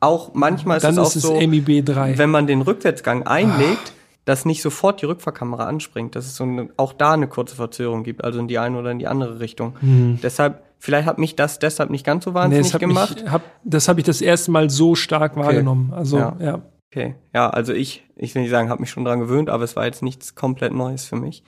[0.01, 2.19] Auch manchmal ist Dann es auch ist es so, MIB 3.
[2.19, 3.91] wenn man den Rückwärtsgang einlegt, ah.
[4.25, 8.03] dass nicht sofort die Rückfahrkamera anspringt, dass es so eine, auch da eine kurze Verzögerung
[8.03, 9.77] gibt, also in die eine oder in die andere Richtung.
[9.81, 10.19] Mhm.
[10.23, 13.23] Deshalb, vielleicht hat mich das deshalb nicht ganz so wahnsinnig nee, gemacht.
[13.23, 15.47] Mich, hab, das habe ich das erste Mal so stark okay.
[15.47, 15.93] wahrgenommen.
[15.95, 16.37] Also ja.
[16.41, 16.63] ja.
[16.91, 19.77] Okay, ja, also ich, ich will nicht sagen, habe mich schon dran gewöhnt, aber es
[19.77, 21.45] war jetzt nichts komplett Neues für mich.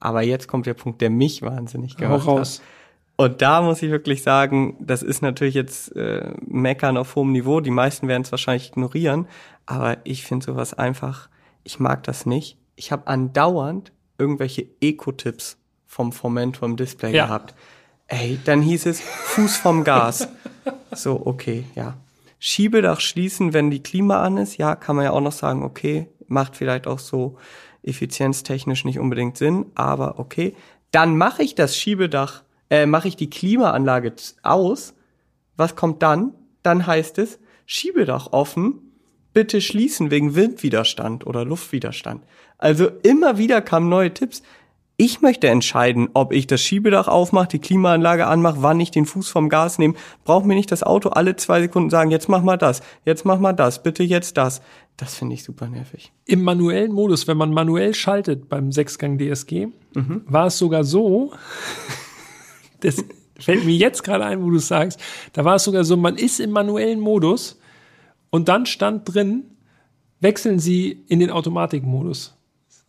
[0.00, 2.58] Aber jetzt kommt der Punkt, der mich wahnsinnig gemacht Hau raus.
[2.58, 2.66] hat.
[3.16, 7.60] Und da muss ich wirklich sagen, das ist natürlich jetzt äh, Meckern auf hohem Niveau.
[7.60, 9.28] Die meisten werden es wahrscheinlich ignorieren.
[9.66, 11.28] Aber ich finde sowas einfach,
[11.62, 12.56] ich mag das nicht.
[12.76, 17.26] Ich habe andauernd irgendwelche Eco-Tipps vom Formentor im Display ja.
[17.26, 17.54] gehabt.
[18.06, 20.28] Ey, dann hieß es Fuß vom Gas.
[20.92, 21.98] so, okay, ja.
[22.38, 24.56] Schiebedach schließen, wenn die Klima an ist.
[24.56, 27.36] Ja, kann man ja auch noch sagen, okay, macht vielleicht auch so
[27.82, 30.54] effizienztechnisch nicht unbedingt Sinn, aber okay.
[30.90, 34.12] Dann mache ich das Schiebedach, äh, mache ich die Klimaanlage
[34.42, 34.94] aus.
[35.56, 36.34] Was kommt dann?
[36.62, 38.90] Dann heißt es, Schiebedach offen,
[39.32, 42.24] bitte schließen wegen Windwiderstand oder Luftwiderstand.
[42.58, 44.42] Also immer wieder kamen neue Tipps.
[45.02, 49.30] Ich möchte entscheiden, ob ich das Schiebedach aufmache, die Klimaanlage anmache, wann ich den Fuß
[49.30, 49.94] vom Gas nehme.
[50.24, 53.40] Braucht mir nicht das Auto alle zwei Sekunden sagen, jetzt mach mal das, jetzt mach
[53.40, 54.60] mal das, bitte jetzt das.
[54.98, 56.12] Das finde ich super nervig.
[56.26, 60.20] Im manuellen Modus, wenn man manuell schaltet beim Sechsgang DSG, mhm.
[60.26, 61.32] war es sogar so,
[62.80, 63.02] das
[63.38, 65.00] fällt mir jetzt gerade ein, wo du sagst,
[65.32, 67.58] da war es sogar so, man ist im manuellen Modus
[68.28, 69.44] und dann stand drin,
[70.20, 72.36] wechseln Sie in den Automatikmodus.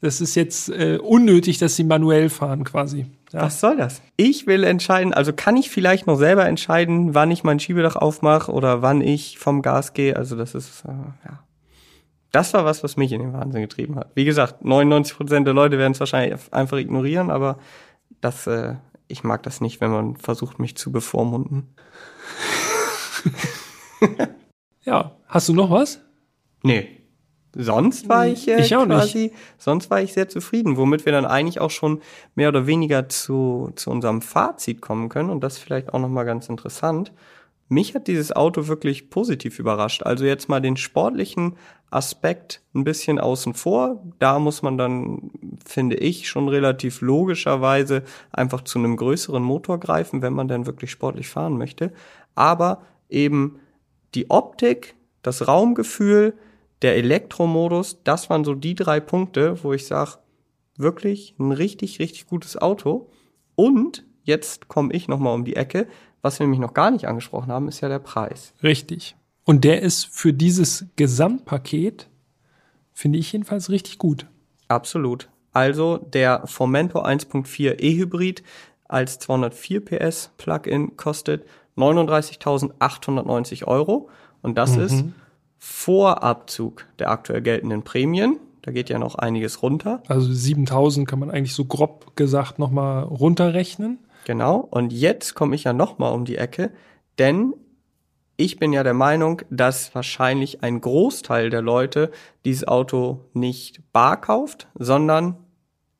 [0.02, 3.06] Das ist jetzt äh, unnötig, dass sie manuell fahren quasi.
[3.32, 3.44] Ja.
[3.44, 4.02] Was soll das?
[4.18, 8.52] Ich will entscheiden, also kann ich vielleicht noch selber entscheiden, wann ich mein Schiebedach aufmache
[8.52, 10.16] oder wann ich vom Gas gehe.
[10.16, 11.44] Also das ist, äh, ja.
[12.32, 14.10] Das war was, was mich in den Wahnsinn getrieben hat.
[14.16, 17.60] Wie gesagt, 99 Prozent der Leute werden es wahrscheinlich einfach ignorieren, aber
[18.22, 18.76] das, äh,
[19.08, 21.76] ich mag das nicht, wenn man versucht, mich zu bevormunden.
[24.84, 26.02] ja, hast du noch was?
[26.64, 27.01] Nee,
[27.54, 29.36] Sonst war ich, äh, ich quasi, nicht.
[29.58, 32.02] sonst war ich sehr zufrieden, womit wir dann eigentlich auch schon
[32.36, 36.48] mehr oder weniger zu, zu unserem Fazit kommen können und das vielleicht auch nochmal ganz
[36.48, 37.12] interessant.
[37.68, 40.04] Mich hat dieses Auto wirklich positiv überrascht.
[40.04, 41.56] Also jetzt mal den sportlichen
[41.90, 44.04] Aspekt ein bisschen außen vor.
[44.20, 45.32] Da muss man dann,
[45.66, 50.92] finde ich, schon relativ logischerweise einfach zu einem größeren Motor greifen, wenn man dann wirklich
[50.92, 51.94] sportlich fahren möchte.
[52.36, 53.60] Aber eben
[54.16, 56.34] die Optik, das Raumgefühl,
[56.82, 60.18] der Elektromodus, das waren so die drei Punkte, wo ich sage,
[60.78, 63.10] wirklich ein richtig, richtig gutes Auto.
[63.56, 65.88] Und jetzt komme ich nochmal um die Ecke.
[66.22, 68.54] Was wir nämlich noch gar nicht angesprochen haben, ist ja der Preis.
[68.64, 69.16] Richtig.
[69.44, 72.10] Und der ist für dieses Gesamtpaket,
[72.94, 74.28] finde ich jedenfalls richtig gut.
[74.68, 75.30] Absolut.
[75.52, 78.44] Also der Formentor 1.4 E-Hybrid
[78.88, 81.46] als 204 PS Plug-in kostet
[81.78, 84.10] 39.890 Euro.
[84.42, 84.84] Und das mhm.
[84.84, 85.06] ist
[85.64, 88.40] vor Abzug der aktuell geltenden Prämien.
[88.64, 90.02] Da geht ja noch einiges runter.
[90.08, 94.00] Also 7000 kann man eigentlich so grob gesagt nochmal runterrechnen.
[94.26, 94.58] Genau.
[94.58, 96.72] Und jetzt komme ich ja noch mal um die Ecke,
[97.20, 97.54] denn
[98.38, 102.10] ich bin ja der Meinung, dass wahrscheinlich ein Großteil der Leute
[102.44, 105.38] dieses Auto nicht bar kauft, sondern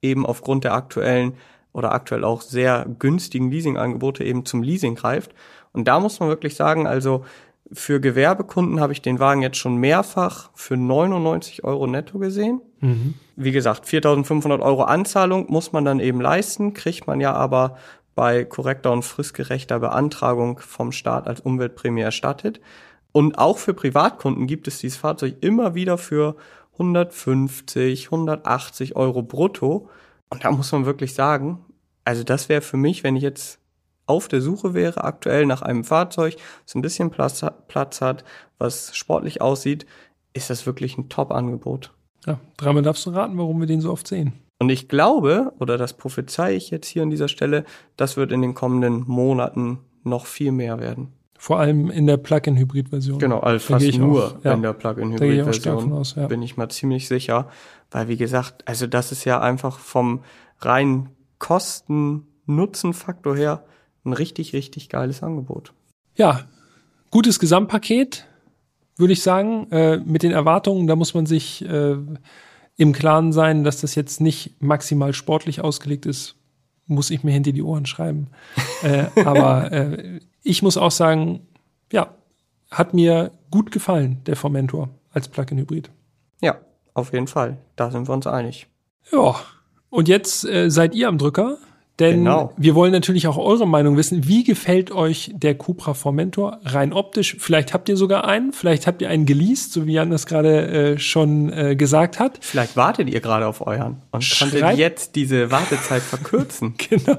[0.02, 1.34] eben aufgrund der aktuellen
[1.72, 5.36] oder aktuell auch sehr günstigen Leasingangebote eben zum Leasing greift.
[5.72, 7.26] Und da muss man wirklich sagen, also
[7.74, 12.62] für Gewerbekunden habe ich den Wagen jetzt schon mehrfach für 99 Euro netto gesehen.
[12.82, 13.14] Mhm.
[13.36, 17.78] Wie gesagt, 4.500 Euro Anzahlung muss man dann eben leisten, kriegt man ja aber
[18.14, 22.60] bei korrekter und fristgerechter Beantragung vom Staat als Umweltprämie erstattet.
[23.14, 26.36] Und auch für Privatkunden gibt es dieses Fahrzeug immer wieder für
[26.74, 29.90] 150, 180 Euro brutto.
[30.30, 31.66] Und da muss man wirklich sagen,
[32.04, 33.61] also das wäre für mich, wenn ich jetzt
[34.12, 36.36] auf der Suche wäre aktuell nach einem Fahrzeug,
[36.66, 38.26] das ein bisschen Platz, Platz hat,
[38.58, 39.86] was sportlich aussieht,
[40.34, 41.94] ist das wirklich ein Top-Angebot.
[42.28, 44.34] Ja, dreimal darfst du raten, warum wir den so oft sehen.
[44.60, 47.64] Und ich glaube, oder das prophezei ich jetzt hier an dieser Stelle,
[47.96, 51.14] das wird in den kommenden Monaten noch viel mehr werden.
[51.40, 53.18] Vor allem in der Plug-in-Hybrid-Version.
[53.18, 54.54] Genau, also fast nur auch, ja.
[54.54, 56.04] in der Plug-in-Hybrid-Version.
[56.16, 56.28] Ja.
[56.28, 57.48] Bin ich mal ziemlich sicher.
[57.90, 60.24] Weil, wie gesagt, also das ist ja einfach vom
[60.60, 61.10] rein
[61.40, 63.64] Kosten-Nutzen-Faktor her
[64.04, 65.74] ein richtig, richtig geiles Angebot.
[66.16, 66.46] Ja,
[67.10, 68.28] gutes Gesamtpaket,
[68.98, 69.70] würde ich sagen.
[69.72, 71.98] Äh, mit den Erwartungen, da muss man sich äh,
[72.78, 76.36] im Klaren sein, dass das jetzt nicht maximal sportlich ausgelegt ist,
[76.88, 78.28] muss ich mir hinter die Ohren schreiben.
[78.84, 81.48] äh, aber äh, ich muss auch sagen,
[81.92, 82.14] ja,
[82.70, 85.92] hat mir gut gefallen, der Formentor als Plug-in-Hybrid.
[86.42, 86.60] Ja,
[86.94, 87.58] auf jeden Fall.
[87.76, 88.68] Da sind wir uns einig.
[89.12, 89.36] Ja,
[89.90, 91.58] und jetzt äh, seid ihr am Drücker.
[92.00, 92.54] Denn genau.
[92.58, 94.28] wir wollen natürlich auch eure Meinung wissen.
[94.28, 97.36] Wie gefällt euch der Cupra Formentor rein optisch?
[97.38, 100.68] Vielleicht habt ihr sogar einen, vielleicht habt ihr einen geleast, so wie Jan das gerade
[100.68, 102.40] äh, schon äh, gesagt hat.
[102.42, 106.74] Vielleicht wartet ihr gerade auf euren und Schreibt konntet jetzt diese Wartezeit verkürzen.
[106.90, 107.18] genau.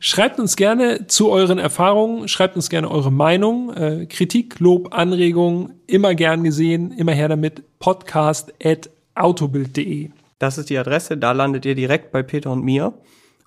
[0.00, 5.74] Schreibt uns gerne zu euren Erfahrungen, schreibt uns gerne eure Meinung, äh, Kritik, Lob, Anregungen,
[5.86, 7.62] immer gern gesehen, immer her damit.
[7.78, 10.10] Podcast at autobild.de.
[10.38, 12.92] Das ist die Adresse, da landet ihr direkt bei Peter und mir.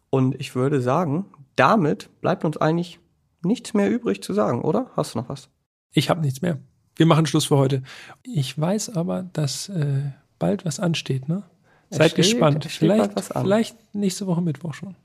[0.09, 2.99] Und ich würde sagen, damit bleibt uns eigentlich
[3.43, 4.89] nichts mehr übrig zu sagen, oder?
[4.95, 5.49] Hast du noch was?
[5.91, 6.59] Ich habe nichts mehr.
[6.95, 7.83] Wir machen Schluss für heute.
[8.23, 11.43] Ich weiß aber, dass äh, bald was ansteht, ne?
[11.89, 12.65] Seid steht, gespannt.
[12.65, 14.95] Vielleicht, vielleicht nächste Woche Mittwoch schon.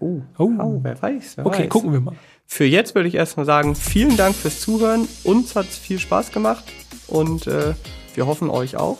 [0.00, 0.52] Oh, oh.
[0.58, 1.38] oh wer weiß.
[1.38, 1.68] Wer okay, weiß.
[1.70, 2.14] gucken wir mal.
[2.44, 5.08] Für jetzt würde ich erstmal sagen, vielen Dank fürs Zuhören.
[5.22, 6.64] Uns hat es viel Spaß gemacht
[7.06, 7.74] und äh,
[8.14, 8.98] wir hoffen euch auch.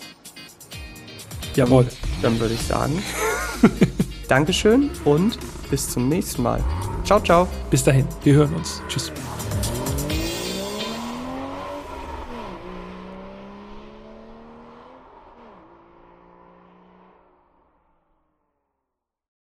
[1.55, 1.87] Jawohl.
[2.23, 3.03] Dann würde ich sagen,
[4.29, 5.39] Dankeschön und
[5.71, 6.63] bis zum nächsten Mal.
[7.05, 7.49] Ciao, ciao.
[7.71, 8.83] Bis dahin, wir hören uns.
[8.89, 9.13] Tschüss.